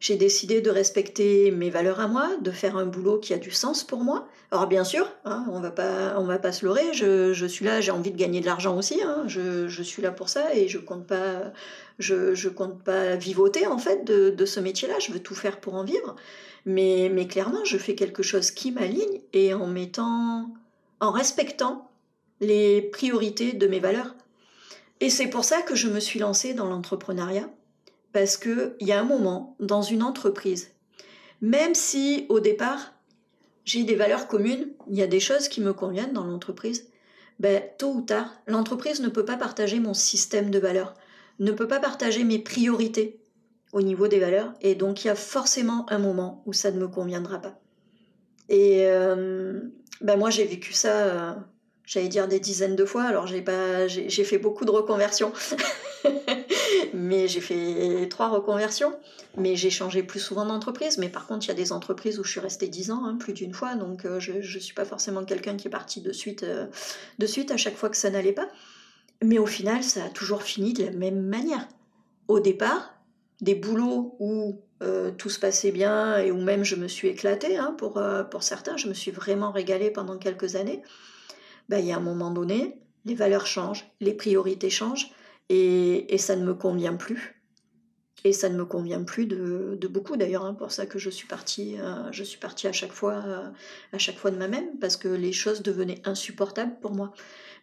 J'ai 0.00 0.16
décidé 0.16 0.60
de 0.62 0.70
respecter 0.70 1.50
mes 1.50 1.70
valeurs 1.70 2.00
à 2.00 2.08
moi, 2.08 2.36
de 2.40 2.50
faire 2.50 2.76
un 2.76 2.86
boulot 2.86 3.18
qui 3.18 3.34
a 3.34 3.38
du 3.38 3.50
sens 3.50 3.84
pour 3.84 4.00
moi. 4.00 4.26
Alors 4.50 4.66
bien 4.66 4.84
sûr, 4.84 5.10
hein, 5.24 5.46
on 5.50 5.60
va 5.60 5.70
pas, 5.70 6.18
on 6.18 6.24
va 6.24 6.38
pas 6.38 6.52
se 6.52 6.64
leurrer. 6.64 6.92
Je, 6.92 7.46
suis 7.46 7.64
là, 7.64 7.80
j'ai 7.80 7.90
envie 7.90 8.10
de 8.10 8.16
gagner 8.16 8.40
de 8.40 8.46
l'argent 8.46 8.76
aussi. 8.76 9.02
Hein. 9.02 9.24
je, 9.26 9.82
suis 9.82 10.02
là 10.02 10.12
pour 10.12 10.30
ça 10.30 10.54
et 10.54 10.68
je 10.68 10.78
compte 10.78 11.06
pas, 11.06 11.52
je, 11.98 12.48
compte 12.48 12.82
pas 12.82 13.16
vivoter 13.16 13.66
en 13.66 13.78
fait 13.78 14.04
de, 14.04 14.44
ce 14.44 14.60
métier-là. 14.60 14.98
Je 14.98 15.12
veux 15.12 15.20
tout 15.20 15.34
faire 15.34 15.60
pour 15.60 15.74
en 15.74 15.84
vivre. 15.84 16.16
Mais, 16.64 17.10
mais 17.12 17.26
clairement, 17.26 17.64
je 17.64 17.76
fais 17.78 17.94
quelque 17.94 18.22
chose 18.22 18.50
qui 18.50 18.72
m'aligne 18.72 19.20
et 19.34 19.54
en 19.54 19.66
mettant, 19.66 20.50
en 21.00 21.10
respectant 21.10 21.90
les 22.40 22.82
priorités 22.82 23.52
de 23.52 23.66
mes 23.66 23.78
valeurs. 23.80 24.14
Et 25.00 25.10
c'est 25.10 25.28
pour 25.28 25.44
ça 25.44 25.62
que 25.62 25.74
je 25.74 25.88
me 25.88 26.00
suis 26.00 26.18
lancée 26.18 26.54
dans 26.54 26.68
l'entrepreneuriat, 26.68 27.50
parce 28.12 28.36
qu'il 28.36 28.74
y 28.80 28.92
a 28.92 29.00
un 29.00 29.04
moment 29.04 29.56
dans 29.60 29.82
une 29.82 30.02
entreprise, 30.02 30.70
même 31.42 31.74
si 31.74 32.26
au 32.28 32.40
départ 32.40 32.94
j'ai 33.64 33.82
des 33.82 33.96
valeurs 33.96 34.28
communes, 34.28 34.68
il 34.88 34.96
y 34.96 35.02
a 35.02 35.06
des 35.06 35.20
choses 35.20 35.48
qui 35.48 35.60
me 35.60 35.72
conviennent 35.72 36.12
dans 36.12 36.24
l'entreprise, 36.24 36.88
ben, 37.40 37.62
tôt 37.78 37.92
ou 37.92 38.00
tard, 38.00 38.32
l'entreprise 38.46 39.00
ne 39.00 39.08
peut 39.08 39.24
pas 39.24 39.36
partager 39.36 39.80
mon 39.80 39.92
système 39.92 40.50
de 40.50 40.58
valeurs, 40.58 40.94
ne 41.40 41.52
peut 41.52 41.68
pas 41.68 41.80
partager 41.80 42.24
mes 42.24 42.38
priorités 42.38 43.20
au 43.72 43.82
niveau 43.82 44.08
des 44.08 44.20
valeurs, 44.20 44.54
et 44.62 44.74
donc 44.74 45.04
il 45.04 45.08
y 45.08 45.10
a 45.10 45.16
forcément 45.16 45.84
un 45.90 45.98
moment 45.98 46.42
où 46.46 46.52
ça 46.52 46.70
ne 46.70 46.78
me 46.78 46.88
conviendra 46.88 47.38
pas. 47.40 47.60
Et 48.48 48.86
euh, 48.86 49.60
ben 50.00 50.16
moi 50.16 50.30
j'ai 50.30 50.44
vécu 50.44 50.72
ça 50.72 50.96
euh, 50.96 51.32
j'allais 51.86 52.08
dire 52.08 52.28
des 52.28 52.40
dizaines 52.40 52.76
de 52.76 52.84
fois. 52.84 53.04
Alors 53.04 53.26
j'ai 53.26 53.40
pas, 53.40 53.86
j'ai 53.88 54.24
fait 54.24 54.38
beaucoup 54.38 54.64
de 54.64 54.70
reconversions, 54.70 55.32
mais 56.94 57.28
j'ai 57.28 57.40
fait 57.40 58.06
trois 58.10 58.28
reconversions. 58.28 58.94
Mais 59.38 59.54
j'ai 59.54 59.70
changé 59.70 60.02
plus 60.02 60.20
souvent 60.20 60.44
d'entreprise. 60.44 60.98
Mais 60.98 61.08
par 61.08 61.26
contre, 61.26 61.46
il 61.46 61.48
y 61.48 61.52
a 61.52 61.54
des 61.54 61.72
entreprises 61.72 62.18
où 62.18 62.24
je 62.24 62.30
suis 62.30 62.40
restée 62.40 62.68
dix 62.68 62.90
ans, 62.90 63.04
hein, 63.04 63.16
plus 63.18 63.32
d'une 63.32 63.54
fois. 63.54 63.74
Donc 63.74 64.04
euh, 64.04 64.18
je, 64.20 64.32
ne 64.32 64.42
suis 64.42 64.74
pas 64.74 64.84
forcément 64.84 65.24
quelqu'un 65.24 65.56
qui 65.56 65.68
est 65.68 65.70
parti 65.70 66.00
de 66.00 66.12
suite, 66.12 66.42
euh, 66.42 66.66
de 67.18 67.26
suite 67.26 67.50
à 67.50 67.56
chaque 67.56 67.76
fois 67.76 67.88
que 67.88 67.96
ça 67.96 68.10
n'allait 68.10 68.32
pas. 68.32 68.48
Mais 69.22 69.38
au 69.38 69.46
final, 69.46 69.82
ça 69.82 70.04
a 70.04 70.08
toujours 70.08 70.42
fini 70.42 70.72
de 70.72 70.84
la 70.84 70.90
même 70.90 71.20
manière. 71.20 71.66
Au 72.28 72.40
départ, 72.40 72.94
des 73.40 73.54
boulots 73.54 74.16
où 74.18 74.60
euh, 74.82 75.10
tout 75.10 75.30
se 75.30 75.38
passait 75.38 75.72
bien 75.72 76.18
et 76.18 76.30
où 76.30 76.38
même 76.38 76.64
je 76.64 76.76
me 76.76 76.88
suis 76.88 77.08
éclatée, 77.08 77.56
hein, 77.56 77.74
pour, 77.78 77.96
euh, 77.96 78.22
pour 78.24 78.42
certains, 78.42 78.76
je 78.76 78.88
me 78.88 78.94
suis 78.94 79.10
vraiment 79.10 79.50
régalée 79.50 79.90
pendant 79.90 80.18
quelques 80.18 80.56
années, 80.56 80.82
ben, 81.68 81.78
il 81.78 81.86
y 81.86 81.92
a 81.92 81.96
un 81.96 82.00
moment 82.00 82.30
donné, 82.30 82.78
les 83.04 83.14
valeurs 83.14 83.46
changent, 83.46 83.86
les 84.00 84.14
priorités 84.14 84.70
changent 84.70 85.10
et, 85.48 86.12
et 86.14 86.18
ça 86.18 86.36
ne 86.36 86.44
me 86.44 86.54
convient 86.54 86.94
plus. 86.94 87.34
Et 88.24 88.32
ça 88.32 88.48
ne 88.48 88.56
me 88.56 88.64
convient 88.64 89.04
plus 89.04 89.26
de, 89.26 89.76
de 89.80 89.88
beaucoup 89.88 90.16
d'ailleurs, 90.16 90.44
hein, 90.44 90.54
pour 90.54 90.72
ça 90.72 90.86
que 90.86 90.98
je 90.98 91.10
suis 91.10 91.28
partie, 91.28 91.78
euh, 91.78 92.10
je 92.10 92.24
suis 92.24 92.38
partie 92.38 92.66
à 92.66 92.72
chaque 92.72 92.92
fois, 92.92 93.22
à 93.92 93.98
chaque 93.98 94.16
fois 94.16 94.32
de 94.32 94.36
moi-même, 94.36 94.78
parce 94.80 94.96
que 94.96 95.06
les 95.06 95.32
choses 95.32 95.62
devenaient 95.62 96.02
insupportables 96.04 96.74
pour 96.80 96.92
moi. 96.92 97.12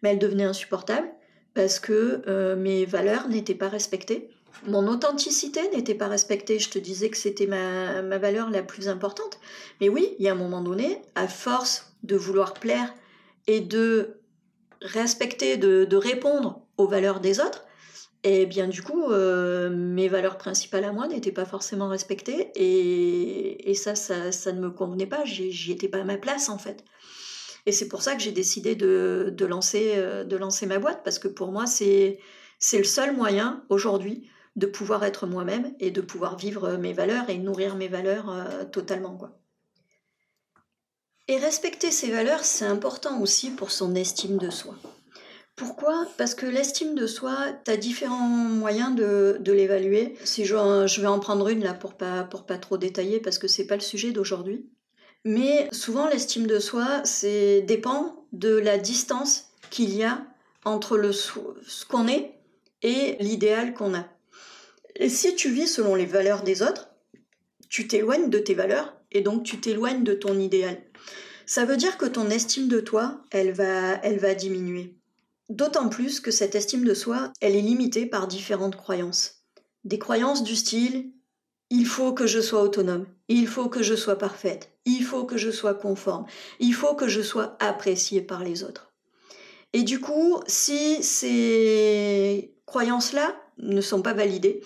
Mais 0.01 0.11
elles 0.11 0.19
devenaient 0.19 0.45
insupportables 0.45 1.09
parce 1.53 1.79
que 1.79 2.55
mes 2.55 2.85
valeurs 2.85 3.27
n'étaient 3.27 3.55
pas 3.55 3.67
respectées 3.67 4.29
mon 4.67 4.87
authenticité 4.87 5.61
n'était 5.69 5.95
pas 5.95 6.07
respectée. 6.07 6.59
Je 6.59 6.69
te 6.69 6.79
disais 6.79 7.09
que 7.09 7.17
c'était 7.17 7.47
ma, 7.47 8.17
valeur 8.17 8.49
la 8.49 8.63
plus 8.63 8.87
importante. 8.87 9.39
Mais 9.81 9.89
oui, 9.89 10.15
il 10.19 10.25
y 10.25 10.29
a 10.29 10.31
un 10.31 10.35
moment 10.35 10.61
donné, 10.61 11.01
à 11.15 11.27
force 11.27 11.93
de 12.03 12.15
vouloir 12.15 12.53
plaire 12.53 12.93
et 13.47 13.59
de 13.59 14.21
respecter, 14.81 15.57
de, 15.57 15.95
répondre 15.95 16.61
aux 16.77 16.87
valeurs 16.87 17.19
des 17.19 17.39
autres, 17.39 17.65
et 18.25 18.43
eh 18.43 18.45
bien 18.45 18.67
du 18.67 18.81
coup, 18.81 19.11
euh, 19.11 19.69
mes 19.69 20.07
valeurs 20.07 20.37
principales 20.37 20.85
à 20.85 20.93
moi 20.93 21.07
n'étaient 21.07 21.33
pas 21.33 21.43
forcément 21.43 21.89
respectées 21.89 22.51
et, 22.55 23.73
ça, 23.75 23.95
ça, 23.95 24.51
ne 24.53 24.61
me 24.61 24.69
convenait 24.69 25.05
pas. 25.05 25.25
J'y 25.25 25.73
étais 25.73 25.89
pas 25.89 25.99
à 25.99 26.03
ma 26.05 26.17
place 26.17 26.47
en 26.47 26.57
fait. 26.57 26.85
Et 27.65 27.73
c'est 27.73 27.89
pour 27.89 28.01
ça 28.01 28.15
que 28.15 28.21
j'ai 28.21 28.31
décidé 28.31 28.75
de, 28.75 29.45
lancer, 29.45 29.93
euh, 29.95 30.23
de 30.23 30.37
lancer 30.37 30.65
ma 30.67 30.79
boîte 30.79 31.01
parce 31.03 31.19
que 31.19 31.27
pour 31.27 31.51
moi, 31.51 31.65
c'est 31.65 32.19
le 32.71 32.83
seul 32.83 33.13
moyen 33.13 33.65
aujourd'hui 33.67 34.29
de 34.55 34.67
pouvoir 34.67 35.03
être 35.03 35.27
moi-même 35.27 35.73
et 35.79 35.91
de 35.91 36.01
pouvoir 36.01 36.37
vivre 36.37 36.77
mes 36.77 36.93
valeurs 36.93 37.29
et 37.29 37.37
nourrir 37.37 37.75
mes 37.75 37.87
valeurs 37.87 38.29
euh, 38.29 38.63
totalement. 38.65 39.17
Quoi. 39.17 39.37
Et 41.27 41.37
respecter 41.37 41.89
ses 41.89 42.11
valeurs, 42.11 42.43
c'est 42.43 42.65
important 42.65 43.21
aussi 43.21 43.49
pour 43.51 43.71
son 43.71 43.95
estime 43.95 44.37
de 44.37 44.49
soi. 44.49 44.75
Pourquoi? 45.55 46.07
Parce 46.17 46.35
que 46.35 46.45
l'estime 46.45 46.95
de 46.95 47.07
soi, 47.07 47.53
tu 47.63 47.71
as 47.71 47.77
différents 47.77 48.27
moyens 48.27 48.95
de, 48.95 49.51
l'évaluer. 49.51 50.15
Si 50.25 50.45
je, 50.45 50.55
je, 50.87 51.01
vais 51.01 51.07
en 51.07 51.19
prendre 51.19 51.47
une 51.47 51.63
là 51.63 51.73
pour 51.73 51.93
pas, 51.93 52.23
pour 52.23 52.45
pas 52.45 52.57
trop 52.57 52.77
détailler 52.77 53.19
parce 53.19 53.37
que 53.37 53.47
c'est 53.47 53.67
pas 53.67 53.75
le 53.75 53.81
sujet 53.81 54.11
d'aujourd'hui. 54.11 54.65
Mais 55.25 55.69
souvent 55.71 56.07
l'estime 56.09 56.47
de 56.47 56.59
soi, 56.59 57.01
c'est 57.05 57.61
dépend 57.61 58.25
de 58.33 58.55
la 58.57 58.77
distance 58.77 59.51
qu'il 59.69 59.95
y 59.95 60.03
a 60.03 60.25
entre 60.65 60.97
le, 60.97 61.11
ce 61.13 61.85
qu'on 61.87 62.07
est 62.07 62.33
et 62.81 63.15
l'idéal 63.19 63.73
qu'on 63.73 63.93
a. 63.93 64.05
Et 64.95 65.09
si 65.09 65.35
tu 65.35 65.49
vis 65.49 65.67
selon 65.67 65.95
les 65.95 66.05
valeurs 66.05 66.43
des 66.43 66.61
autres, 66.61 66.89
tu 67.69 67.87
t'éloignes 67.87 68.29
de 68.29 68.39
tes 68.39 68.53
valeurs 68.53 68.93
et 69.11 69.21
donc 69.21 69.43
tu 69.43 69.59
t'éloignes 69.59 70.03
de 70.03 70.13
ton 70.13 70.37
idéal. 70.39 70.77
Ça 71.45 71.65
veut 71.65 71.77
dire 71.77 71.97
que 71.97 72.05
ton 72.05 72.29
estime 72.29 72.67
de 72.67 72.79
toi, 72.79 73.21
elle 73.31 73.51
va, 73.51 74.33
diminuer. 74.35 74.95
D'autant 75.49 75.89
plus 75.89 76.19
que 76.19 76.31
cette 76.31 76.55
estime 76.55 76.85
de 76.85 76.93
soi, 76.93 77.31
elle 77.41 77.55
est 77.55 77.61
limitée 77.61 78.05
par 78.05 78.27
différentes 78.27 78.75
croyances. 78.75 79.43
Des 79.83 79.99
croyances 79.99 80.43
du 80.43 80.55
style 80.55 81.11
il 81.75 81.87
faut 81.87 82.13
que 82.13 82.27
je 82.27 82.39
sois 82.39 82.61
autonome, 82.61 83.07
il 83.29 83.47
faut 83.47 83.67
que 83.67 83.81
je 83.81 83.95
sois 83.95 84.15
parfaite, 84.15 84.69
il 84.85 85.03
faut 85.03 85.23
que 85.23 85.37
je 85.37 85.49
sois 85.49 85.73
conforme, 85.73 86.27
il 86.59 86.75
faut 86.75 86.93
que 86.93 87.07
je 87.07 87.21
sois 87.21 87.57
appréciée 87.59 88.21
par 88.21 88.43
les 88.43 88.63
autres. 88.63 88.93
Et 89.73 89.81
du 89.81 89.99
coup, 89.99 90.39
si 90.45 91.01
ces 91.01 92.53
croyances-là, 92.67 93.35
ne 93.57 93.81
sont 93.81 94.03
pas 94.03 94.13
validées, 94.13 94.61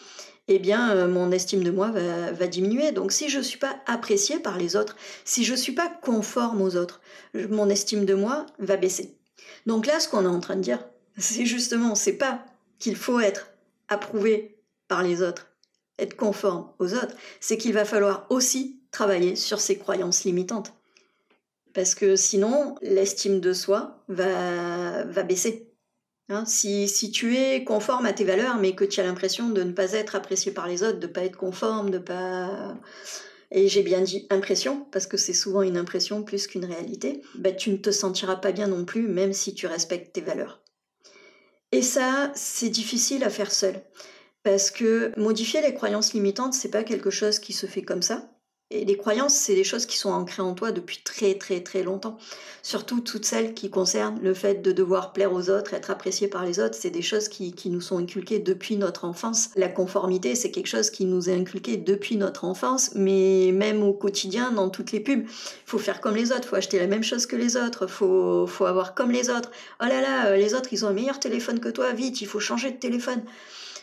eh 0.47 0.59
bien, 0.59 0.95
euh, 0.95 1.07
mon 1.07 1.31
estime 1.31 1.63
de 1.63 1.71
moi 1.71 1.91
va, 1.91 2.47
diminuer. 2.47 2.91
Donc, 2.91 3.11
si 3.11 3.29
je 3.29 3.39
ne 3.39 3.43
suis 3.43 3.59
pas 3.59 3.81
appréciée 3.85 4.39
par 4.39 4.57
les 4.57 4.75
autres, 4.75 4.95
si 5.25 5.43
je 5.43 5.51
ne 5.51 5.57
suis 5.57 5.73
pas 5.73 5.89
conforme 6.01 6.61
aux 6.61 6.75
autres, 6.75 7.01
mon 7.33 7.69
estime 7.69 8.05
de 8.05 8.13
moi 8.13 8.45
va 8.59 8.77
baisser. 8.77 9.17
Donc 9.65 9.85
là, 9.85 9.99
ce 9.99 10.07
qu'on 10.07 10.23
est 10.23 10.27
en 10.27 10.39
train 10.39 10.55
de 10.55 10.61
dire, 10.61 10.85
c'est 11.17 11.45
justement, 11.45 11.95
c'est 11.95 12.13
pas 12.13 12.45
qu'il 12.79 12.95
faut 12.95 13.19
être 13.19 13.49
approuvé 13.89 14.59
par 14.87 15.03
les 15.03 15.21
autres, 15.21 15.47
être 15.99 16.15
conforme 16.15 16.69
aux 16.79 16.93
autres, 16.93 17.15
c'est 17.41 17.57
qu'il 17.57 17.73
va 17.73 17.85
falloir 17.85 18.25
aussi 18.29 18.79
travailler 18.91 19.35
sur 19.35 19.59
ses 19.59 19.77
croyances 19.77 20.23
limitantes. 20.23 20.73
Parce 21.73 21.93
que 21.93 22.15
sinon, 22.15 22.75
l'estime 22.81 23.39
de 23.39 23.53
soi 23.53 24.03
va, 24.07 25.03
va 25.03 25.23
baisser. 25.23 25.66
Hein, 26.29 26.45
si, 26.45 26.89
si, 26.89 27.09
tu 27.09 27.37
es 27.37 27.63
conforme 27.63 28.05
à 28.05 28.11
tes 28.11 28.25
valeurs, 28.25 28.57
mais 28.57 28.75
que 28.75 28.83
tu 28.83 28.99
as 28.99 29.03
l'impression 29.03 29.49
de 29.49 29.63
ne 29.63 29.71
pas 29.71 29.93
être 29.93 30.15
apprécié 30.15 30.51
par 30.51 30.67
les 30.67 30.83
autres, 30.83 30.99
de 30.99 31.07
ne 31.07 31.11
pas 31.11 31.23
être 31.23 31.37
conforme, 31.37 31.89
de 31.89 31.99
pas... 31.99 32.77
Et 33.49 33.69
j'ai 33.69 33.81
bien 33.81 34.01
dit 34.01 34.27
impression, 34.29 34.85
parce 34.91 35.07
que 35.07 35.15
c'est 35.15 35.33
souvent 35.33 35.61
une 35.61 35.77
impression 35.77 36.23
plus 36.23 36.47
qu'une 36.47 36.65
réalité, 36.65 37.21
bah, 37.35 37.53
tu 37.53 37.69
ne 37.69 37.77
te 37.77 37.91
sentiras 37.91 38.35
pas 38.35 38.51
bien 38.51 38.67
non 38.67 38.83
plus, 38.83 39.07
même 39.07 39.31
si 39.31 39.55
tu 39.55 39.67
respectes 39.67 40.13
tes 40.13 40.21
valeurs. 40.21 40.61
Et 41.71 41.81
ça, 41.81 42.31
c'est 42.35 42.69
difficile 42.69 43.23
à 43.23 43.29
faire 43.29 43.51
seul. 43.51 43.81
Parce 44.43 44.69
que 44.69 45.17
modifier 45.17 45.61
les 45.61 45.73
croyances 45.73 46.13
limitantes, 46.13 46.53
c'est 46.53 46.71
pas 46.71 46.83
quelque 46.83 47.09
chose 47.09 47.39
qui 47.39 47.53
se 47.53 47.67
fait 47.67 47.83
comme 47.83 48.01
ça. 48.01 48.29
Et 48.69 48.83
les 48.83 48.97
croyances, 48.97 49.33
c'est 49.33 49.55
des 49.55 49.63
choses 49.63 49.85
qui 49.85 49.97
sont 49.97 50.09
ancrées 50.09 50.41
en 50.41 50.53
toi 50.53 50.73
depuis 50.73 50.99
très 51.01 51.35
très 51.35 51.61
très 51.61 51.83
longtemps. 51.83 52.17
Surtout 52.63 52.99
toutes 52.99 53.23
celles 53.23 53.53
qui 53.53 53.69
concernent 53.69 54.19
le 54.21 54.33
fait 54.33 54.61
de 54.61 54.73
devoir 54.73 55.13
plaire 55.13 55.31
aux 55.31 55.49
autres, 55.49 55.73
être 55.73 55.89
apprécié 55.89 56.27
par 56.27 56.43
les 56.43 56.59
autres, 56.59 56.75
c'est 56.77 56.89
des 56.89 57.01
choses 57.01 57.29
qui, 57.29 57.53
qui, 57.53 57.69
nous 57.69 57.79
sont 57.79 57.97
inculquées 57.97 58.39
depuis 58.39 58.75
notre 58.75 59.05
enfance. 59.05 59.51
La 59.55 59.69
conformité, 59.69 60.35
c'est 60.35 60.51
quelque 60.51 60.67
chose 60.67 60.89
qui 60.89 61.05
nous 61.05 61.29
est 61.29 61.33
inculqué 61.33 61.77
depuis 61.77 62.17
notre 62.17 62.43
enfance, 62.43 62.91
mais 62.93 63.51
même 63.53 63.83
au 63.83 63.93
quotidien, 63.93 64.51
dans 64.51 64.69
toutes 64.69 64.91
les 64.91 64.99
pubs, 64.99 65.25
faut 65.65 65.79
faire 65.79 66.01
comme 66.01 66.17
les 66.17 66.33
autres, 66.33 66.49
faut 66.49 66.57
acheter 66.57 66.77
la 66.77 66.87
même 66.87 67.03
chose 67.03 67.25
que 67.25 67.37
les 67.37 67.55
autres, 67.55 67.87
faut, 67.87 68.47
faut 68.47 68.65
avoir 68.65 68.95
comme 68.95 69.11
les 69.11 69.29
autres. 69.29 69.49
Oh 69.81 69.85
là 69.85 70.01
là, 70.01 70.35
les 70.35 70.53
autres, 70.53 70.73
ils 70.73 70.83
ont 70.83 70.89
un 70.89 70.93
meilleur 70.93 71.21
téléphone 71.21 71.61
que 71.61 71.69
toi, 71.69 71.93
vite, 71.93 72.19
il 72.19 72.27
faut 72.27 72.41
changer 72.41 72.71
de 72.71 72.77
téléphone. 72.77 73.23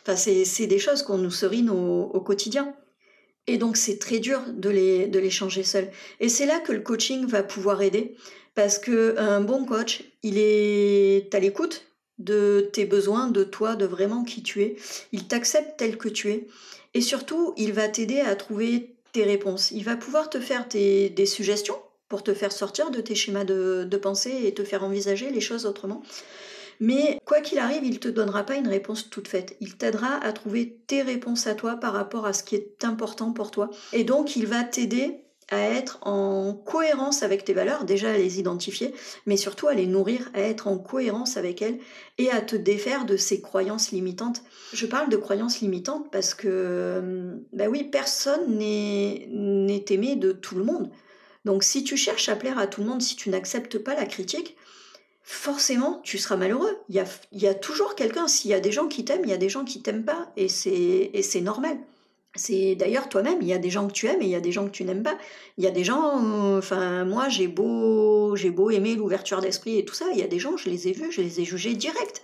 Enfin, 0.06 0.16
c'est 0.16 0.66
des 0.66 0.78
choses 0.78 1.02
qu'on 1.02 1.16
nous 1.16 1.30
serine 1.30 1.70
au 1.70 2.20
quotidien. 2.20 2.74
Et 3.46 3.58
donc 3.58 3.76
c'est 3.76 3.98
très 3.98 4.18
dur 4.18 4.40
de 4.48 4.70
les, 4.70 5.06
de 5.06 5.18
les 5.18 5.30
changer 5.30 5.62
seuls. 5.62 5.90
Et 6.20 6.28
c'est 6.28 6.46
là 6.46 6.60
que 6.60 6.72
le 6.72 6.80
coaching 6.80 7.26
va 7.26 7.42
pouvoir 7.42 7.82
aider, 7.82 8.16
parce 8.54 8.78
que 8.78 9.18
un 9.18 9.40
bon 9.40 9.64
coach, 9.64 10.04
il 10.22 10.38
est 10.38 11.34
à 11.34 11.40
l'écoute 11.40 11.86
de 12.18 12.70
tes 12.72 12.84
besoins, 12.84 13.28
de 13.28 13.44
toi, 13.44 13.74
de 13.74 13.84
vraiment 13.84 14.24
qui 14.24 14.42
tu 14.42 14.62
es. 14.62 14.76
Il 15.12 15.26
t'accepte 15.26 15.76
tel 15.76 15.98
que 15.98 16.08
tu 16.08 16.30
es. 16.30 16.46
Et 16.94 17.00
surtout, 17.00 17.54
il 17.56 17.72
va 17.72 17.88
t'aider 17.88 18.20
à 18.20 18.36
trouver 18.36 18.94
tes 19.12 19.24
réponses. 19.24 19.72
Il 19.72 19.84
va 19.84 19.96
pouvoir 19.96 20.30
te 20.30 20.38
faire 20.38 20.68
des 20.68 21.26
suggestions 21.26 21.76
pour 22.08 22.22
te 22.22 22.32
faire 22.32 22.52
sortir 22.52 22.90
de 22.90 23.00
tes 23.00 23.16
schémas 23.16 23.44
de, 23.44 23.84
de 23.84 23.96
pensée 23.96 24.42
et 24.44 24.54
te 24.54 24.62
faire 24.62 24.84
envisager 24.84 25.30
les 25.30 25.40
choses 25.40 25.66
autrement. 25.66 26.02
Mais 26.80 27.20
quoi 27.24 27.40
qu'il 27.40 27.58
arrive, 27.58 27.84
il 27.84 27.94
ne 27.94 27.98
te 27.98 28.08
donnera 28.08 28.44
pas 28.44 28.56
une 28.56 28.68
réponse 28.68 29.10
toute 29.10 29.28
faite. 29.28 29.56
Il 29.60 29.76
t'aidera 29.76 30.16
à 30.16 30.32
trouver 30.32 30.78
tes 30.86 31.02
réponses 31.02 31.46
à 31.46 31.54
toi 31.54 31.76
par 31.76 31.92
rapport 31.92 32.26
à 32.26 32.32
ce 32.32 32.42
qui 32.42 32.54
est 32.54 32.84
important 32.84 33.32
pour 33.32 33.50
toi. 33.50 33.70
Et 33.92 34.04
donc, 34.04 34.36
il 34.36 34.46
va 34.46 34.64
t'aider 34.64 35.24
à 35.50 35.60
être 35.60 35.98
en 36.02 36.54
cohérence 36.54 37.22
avec 37.22 37.44
tes 37.44 37.52
valeurs, 37.52 37.84
déjà 37.84 38.10
à 38.10 38.16
les 38.16 38.38
identifier, 38.38 38.94
mais 39.26 39.36
surtout 39.36 39.68
à 39.68 39.74
les 39.74 39.86
nourrir, 39.86 40.30
à 40.34 40.40
être 40.40 40.68
en 40.68 40.78
cohérence 40.78 41.36
avec 41.36 41.60
elles 41.60 41.78
et 42.18 42.30
à 42.30 42.40
te 42.40 42.56
défaire 42.56 43.04
de 43.04 43.16
ces 43.16 43.40
croyances 43.40 43.92
limitantes. 43.92 44.42
Je 44.72 44.86
parle 44.86 45.10
de 45.10 45.16
croyances 45.16 45.60
limitantes 45.60 46.10
parce 46.10 46.34
que, 46.34 47.36
ben 47.52 47.68
oui, 47.68 47.84
personne 47.84 48.56
n'est 48.56 49.84
aimé 49.90 50.16
de 50.16 50.32
tout 50.32 50.56
le 50.56 50.64
monde. 50.64 50.90
Donc 51.44 51.62
si 51.62 51.84
tu 51.84 51.96
cherches 51.96 52.30
à 52.30 52.36
plaire 52.36 52.58
à 52.58 52.66
tout 52.66 52.80
le 52.80 52.86
monde, 52.86 53.02
si 53.02 53.16
tu 53.16 53.28
n'acceptes 53.28 53.78
pas 53.78 53.94
la 53.94 54.06
critique, 54.06 54.56
forcément, 55.24 56.00
tu 56.04 56.18
seras 56.18 56.36
malheureux. 56.36 56.78
Il 56.90 57.02
y 57.32 57.46
a, 57.46 57.54
toujours 57.54 57.94
quelqu'un, 57.94 58.28
s'il 58.28 58.50
y 58.50 58.54
a 58.54 58.60
des 58.60 58.70
gens 58.70 58.86
qui 58.86 59.04
t'aiment, 59.04 59.24
il 59.24 59.30
y 59.30 59.34
a 59.34 59.38
des 59.38 59.48
gens 59.48 59.64
qui 59.64 59.80
t'aiment 59.82 60.04
pas, 60.04 60.30
et 60.36 60.48
c'est 60.48 61.40
normal. 61.40 61.78
C'est 62.36 62.74
d'ailleurs 62.74 63.08
toi-même, 63.08 63.38
il 63.40 63.48
y 63.48 63.52
a 63.52 63.58
des 63.58 63.70
gens 63.70 63.86
que 63.86 63.92
tu 63.92 64.06
aimes 64.06 64.20
et 64.20 64.26
il 64.26 64.30
y 64.30 64.34
a 64.34 64.40
des 64.40 64.50
gens 64.50 64.66
que 64.66 64.72
tu 64.72 64.84
n'aimes 64.84 65.04
pas. 65.04 65.16
Il 65.56 65.62
y 65.62 65.68
a 65.68 65.70
des 65.70 65.84
gens, 65.84 66.58
enfin 66.58 67.04
moi 67.04 67.28
j'ai 67.28 67.46
beau, 67.46 68.34
j'ai 68.34 68.50
beau 68.50 68.70
aimer 68.70 68.96
l'ouverture 68.96 69.40
d'esprit 69.40 69.78
et 69.78 69.84
tout 69.84 69.94
ça, 69.94 70.06
il 70.12 70.18
y 70.18 70.22
a 70.22 70.26
des 70.26 70.40
gens, 70.40 70.56
je 70.56 70.68
les 70.68 70.88
ai 70.88 70.92
vus, 70.92 71.12
je 71.12 71.22
les 71.22 71.40
ai 71.40 71.44
jugés 71.44 71.74
direct. 71.74 72.22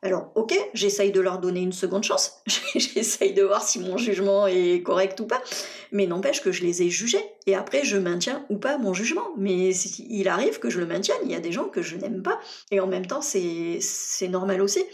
Alors, 0.00 0.30
ok, 0.36 0.54
j'essaye 0.74 1.10
de 1.10 1.20
leur 1.20 1.38
donner 1.40 1.60
une 1.60 1.72
seconde 1.72 2.04
chance, 2.04 2.40
j'essaye 2.76 3.34
de 3.34 3.42
voir 3.42 3.62
si 3.66 3.80
mon 3.80 3.96
jugement 3.96 4.46
est 4.46 4.80
correct 4.84 5.18
ou 5.18 5.26
pas, 5.26 5.42
mais 5.90 6.06
n'empêche 6.06 6.40
que 6.40 6.52
je 6.52 6.62
les 6.62 6.82
ai 6.82 6.90
jugés, 6.90 7.24
et 7.46 7.56
après 7.56 7.84
je 7.84 7.96
maintiens 7.96 8.46
ou 8.48 8.58
pas 8.58 8.78
mon 8.78 8.94
jugement. 8.94 9.26
Mais 9.36 9.74
il 9.74 10.28
arrive 10.28 10.60
que 10.60 10.70
je 10.70 10.78
le 10.78 10.86
maintienne, 10.86 11.18
il 11.24 11.32
y 11.32 11.34
a 11.34 11.40
des 11.40 11.50
gens 11.50 11.64
que 11.64 11.82
je 11.82 11.96
n'aime 11.96 12.22
pas, 12.22 12.38
et 12.70 12.78
en 12.78 12.86
même 12.86 13.06
temps 13.06 13.22
c'est 13.22 13.80
normal 14.28 14.62
aussi. 14.62 14.84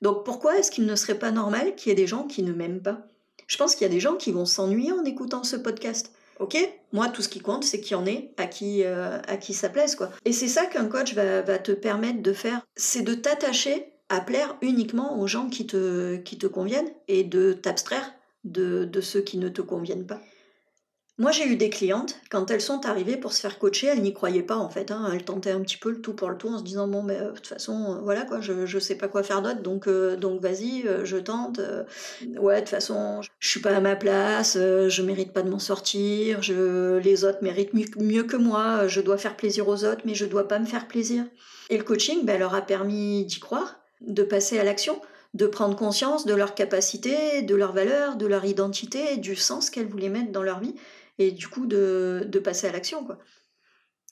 Donc 0.00 0.24
pourquoi 0.24 0.58
est-ce 0.58 0.72
qu'il 0.72 0.86
ne 0.86 0.96
serait 0.96 1.18
pas 1.18 1.30
normal 1.30 1.76
qu'il 1.76 1.90
y 1.90 1.92
ait 1.92 1.96
des 1.96 2.08
gens 2.08 2.26
qui 2.26 2.42
ne 2.42 2.52
m'aiment 2.52 2.82
pas? 2.82 3.06
Je 3.46 3.56
pense 3.56 3.76
qu'il 3.76 3.86
y 3.86 3.90
a 3.90 3.94
des 3.94 4.00
gens 4.00 4.14
qui 4.16 4.32
vont 4.32 4.46
s'ennuyer 4.46 4.90
en 4.90 5.04
écoutant 5.04 5.44
ce 5.44 5.54
podcast. 5.54 6.10
Ok, 6.40 6.56
moi 6.92 7.08
tout 7.08 7.22
ce 7.22 7.28
qui 7.28 7.38
compte 7.38 7.62
c'est 7.62 7.80
qu'il 7.80 7.92
y 7.92 7.94
en 7.94 8.06
ait 8.06 8.32
à 8.38 8.46
qui, 8.46 8.82
euh, 8.82 9.20
à 9.28 9.36
qui 9.36 9.54
ça 9.54 9.68
plaise 9.68 9.94
quoi. 9.94 10.10
Et 10.24 10.32
c'est 10.32 10.48
ça 10.48 10.66
qu'un 10.66 10.86
coach 10.86 11.14
va, 11.14 11.42
va 11.42 11.58
te 11.58 11.70
permettre 11.70 12.22
de 12.22 12.32
faire, 12.32 12.66
c'est 12.74 13.02
de 13.02 13.14
t'attacher 13.14 13.91
à 14.08 14.20
plaire 14.20 14.56
uniquement 14.60 15.18
aux 15.20 15.26
gens 15.26 15.48
qui 15.48 15.66
te, 15.66 16.16
qui 16.16 16.38
te 16.38 16.46
conviennent 16.46 16.90
et 17.08 17.24
de 17.24 17.52
t'abstraire 17.52 18.12
de, 18.44 18.84
de 18.84 19.00
ceux 19.00 19.20
qui 19.20 19.38
ne 19.38 19.48
te 19.48 19.62
conviennent 19.62 20.06
pas. 20.06 20.20
Moi, 21.18 21.30
j'ai 21.30 21.46
eu 21.46 21.56
des 21.56 21.68
clientes, 21.68 22.16
quand 22.30 22.50
elles 22.50 22.62
sont 22.62 22.86
arrivées 22.86 23.18
pour 23.18 23.34
se 23.34 23.40
faire 23.40 23.58
coacher, 23.58 23.88
elles 23.88 24.00
n'y 24.00 24.14
croyaient 24.14 24.42
pas 24.42 24.56
en 24.56 24.70
fait. 24.70 24.90
Hein. 24.90 25.10
Elles 25.12 25.24
tentaient 25.24 25.50
un 25.50 25.60
petit 25.60 25.76
peu 25.76 25.90
le 25.90 26.00
tout 26.00 26.14
pour 26.14 26.30
le 26.30 26.38
tout 26.38 26.48
en 26.48 26.58
se 26.58 26.64
disant 26.64 26.88
Bon, 26.88 27.04
ben, 27.04 27.28
de 27.28 27.30
toute 27.32 27.46
façon, 27.46 27.96
euh, 27.96 28.00
voilà 28.02 28.22
quoi, 28.22 28.40
je, 28.40 28.64
je 28.64 28.78
sais 28.78 28.94
pas 28.94 29.08
quoi 29.08 29.22
faire 29.22 29.42
d'autre, 29.42 29.60
donc, 29.60 29.86
euh, 29.88 30.16
donc 30.16 30.40
vas-y, 30.40 30.86
euh, 30.86 31.04
je 31.04 31.18
tente. 31.18 31.60
ouais, 32.38 32.56
de 32.56 32.60
toute 32.60 32.70
façon, 32.70 33.20
je 33.38 33.48
suis 33.48 33.60
pas 33.60 33.76
à 33.76 33.80
ma 33.80 33.94
place, 33.94 34.56
je 34.56 35.02
mérite 35.02 35.34
pas 35.34 35.42
de 35.42 35.50
m'en 35.50 35.58
sortir, 35.58 36.42
je, 36.42 36.96
les 36.96 37.24
autres 37.24 37.42
méritent 37.42 37.74
mieux, 37.74 38.24
que 38.24 38.36
moi, 38.36 38.88
je 38.88 39.02
dois 39.02 39.18
faire 39.18 39.36
plaisir 39.36 39.68
aux 39.68 39.84
autres, 39.84 40.02
mais 40.06 40.14
je 40.14 40.24
dois 40.24 40.48
pas 40.48 40.58
me 40.58 40.66
faire 40.66 40.88
plaisir. 40.88 41.24
Et 41.68 41.76
le 41.76 41.84
coaching 41.84 42.24
ben, 42.24 42.40
leur 42.40 42.54
a 42.54 42.62
permis 42.62 43.26
d'y 43.26 43.38
croire, 43.38 43.81
de 44.06 44.22
passer 44.22 44.58
à 44.58 44.64
l'action 44.64 45.00
de 45.34 45.46
prendre 45.46 45.76
conscience 45.76 46.26
de 46.26 46.34
leurs 46.34 46.54
capacités, 46.54 47.42
de 47.42 47.54
leurs 47.54 47.72
valeurs, 47.72 48.16
de 48.16 48.26
leur 48.26 48.44
identité, 48.44 49.16
du 49.16 49.34
sens 49.34 49.70
qu'elles 49.70 49.88
voulaient 49.88 50.08
mettre 50.08 50.30
dans 50.30 50.42
leur 50.42 50.60
vie 50.60 50.74
et 51.18 51.30
du 51.30 51.48
coup 51.48 51.66
de, 51.66 52.28
passer 52.44 52.66
à 52.66 52.72
l'action. 52.72 53.04
quoi. 53.04 53.18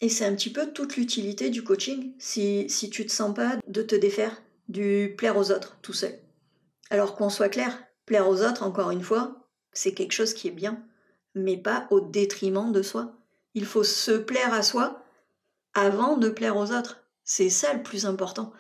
Et 0.01 0.09
c'est 0.09 0.25
un 0.25 0.35
petit 0.35 0.53
peu 0.53 0.73
toute 0.73 0.97
l'utilité 0.97 1.51
du 1.51 1.63
coaching, 1.63 2.15
si, 2.19 2.69
si 2.71 2.89
tu 2.89 3.05
te 3.05 3.13
sens 3.13 3.35
pas 3.35 3.59
de 3.67 3.83
te 3.83 3.95
défaire 3.95 4.43
du 4.69 5.15
plaire 5.19 5.37
aux 5.37 5.51
autres 5.51 5.77
tout 5.83 5.93
seul. 5.93 6.19
Alors 6.89 7.17
qu'on 7.17 7.29
soit 7.29 7.49
clair, 7.49 7.79
plaire 8.07 8.29
aux 8.29 8.43
autres, 8.43 8.63
encore 8.63 8.91
une 8.91 9.03
fois, 9.03 9.49
c'est 9.73 9.93
quelque 9.93 10.13
chose 10.13 10.33
qui 10.33 10.49
est 10.49 10.53
bien, 10.53 10.83
mais 11.35 11.57
pas 11.57 11.87
au 11.91 12.01
détriment 12.01 12.73
de 12.73 12.83
soi. 12.83 13.15
Il 13.55 13.67
faut 13.67 13.85
se 13.85 14.13
plaire 14.13 14.55
à 14.55 14.63
soi 14.63 15.05
avant 15.75 16.17
de 16.17 16.31
plaire 16.31 16.57
aux 16.57 16.73
autres. 16.73 17.05
C'est 17.25 17.51
ça 17.51 17.75
le 17.75 17.83
plus 17.83 18.07
important. 18.07 18.53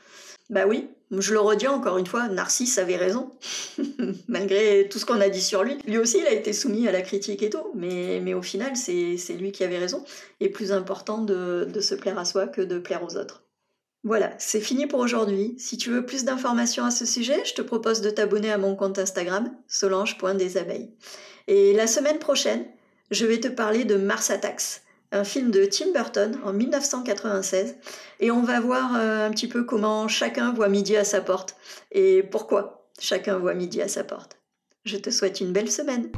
Bah 0.50 0.66
oui, 0.66 0.88
je 1.16 1.32
le 1.32 1.40
redis 1.40 1.68
encore 1.68 1.96
une 1.96 2.06
fois, 2.06 2.28
Narcisse 2.28 2.76
avait 2.78 2.96
raison, 2.96 3.30
malgré 4.28 4.88
tout 4.88 4.98
ce 4.98 5.06
qu'on 5.06 5.20
a 5.20 5.28
dit 5.28 5.40
sur 5.40 5.62
lui. 5.62 5.78
Lui 5.86 5.96
aussi, 5.96 6.18
il 6.18 6.26
a 6.26 6.32
été 6.32 6.52
soumis 6.52 6.88
à 6.88 6.92
la 6.92 7.02
critique 7.02 7.42
et 7.42 7.50
tout, 7.50 7.70
mais, 7.74 8.34
au 8.34 8.42
final, 8.42 8.76
c'est 8.76 9.16
lui 9.38 9.52
qui 9.52 9.64
avait 9.64 9.78
raison. 9.78 10.04
Et 10.40 10.48
plus 10.48 10.72
important 10.72 11.18
de, 11.18 11.68
de 11.72 11.80
se 11.80 11.94
plaire 11.94 12.18
à 12.18 12.24
soi 12.24 12.48
que 12.48 12.60
de 12.60 12.78
plaire 12.78 13.02
aux 13.04 13.16
autres. 13.16 13.44
Voilà, 14.02 14.32
c'est 14.38 14.60
fini 14.60 14.86
pour 14.86 15.00
aujourd'hui. 15.00 15.54
Si 15.58 15.76
tu 15.76 15.90
veux 15.90 16.04
plus 16.04 16.24
d'informations 16.24 16.84
à 16.84 16.90
ce 16.90 17.04
sujet, 17.04 17.42
je 17.44 17.54
te 17.54 17.62
propose 17.62 18.00
de 18.00 18.10
t'abonner 18.10 18.50
à 18.50 18.58
mon 18.58 18.74
compte 18.74 18.98
Instagram, 18.98 19.52
solange.desabeilles. 19.68 20.90
Et 21.48 21.74
la 21.74 21.86
semaine 21.86 22.18
prochaine, 22.18 22.64
je 23.10 23.26
vais 23.26 23.38
te 23.38 23.48
parler 23.48 23.84
de 23.84 23.96
Mars 23.96 24.30
Attacks 24.30 24.82
un 25.12 25.24
film 25.24 25.50
de 25.50 25.64
Tim 25.64 25.92
Burton 25.92 26.38
en 26.44 26.52
1996. 26.52 27.76
Et 28.20 28.30
on 28.30 28.42
va 28.42 28.60
voir 28.60 28.96
euh, 28.96 29.26
un 29.26 29.30
petit 29.30 29.48
peu 29.48 29.64
comment 29.64 30.08
chacun 30.08 30.52
voit 30.52 30.68
midi 30.68 30.96
à 30.96 31.04
sa 31.04 31.20
porte 31.20 31.56
et 31.92 32.22
pourquoi 32.22 32.88
chacun 32.98 33.38
voit 33.38 33.54
midi 33.54 33.80
à 33.82 33.88
sa 33.88 34.04
porte. 34.04 34.38
Je 34.84 34.96
te 34.96 35.10
souhaite 35.10 35.40
une 35.40 35.52
belle 35.52 35.70
semaine. 35.70 36.10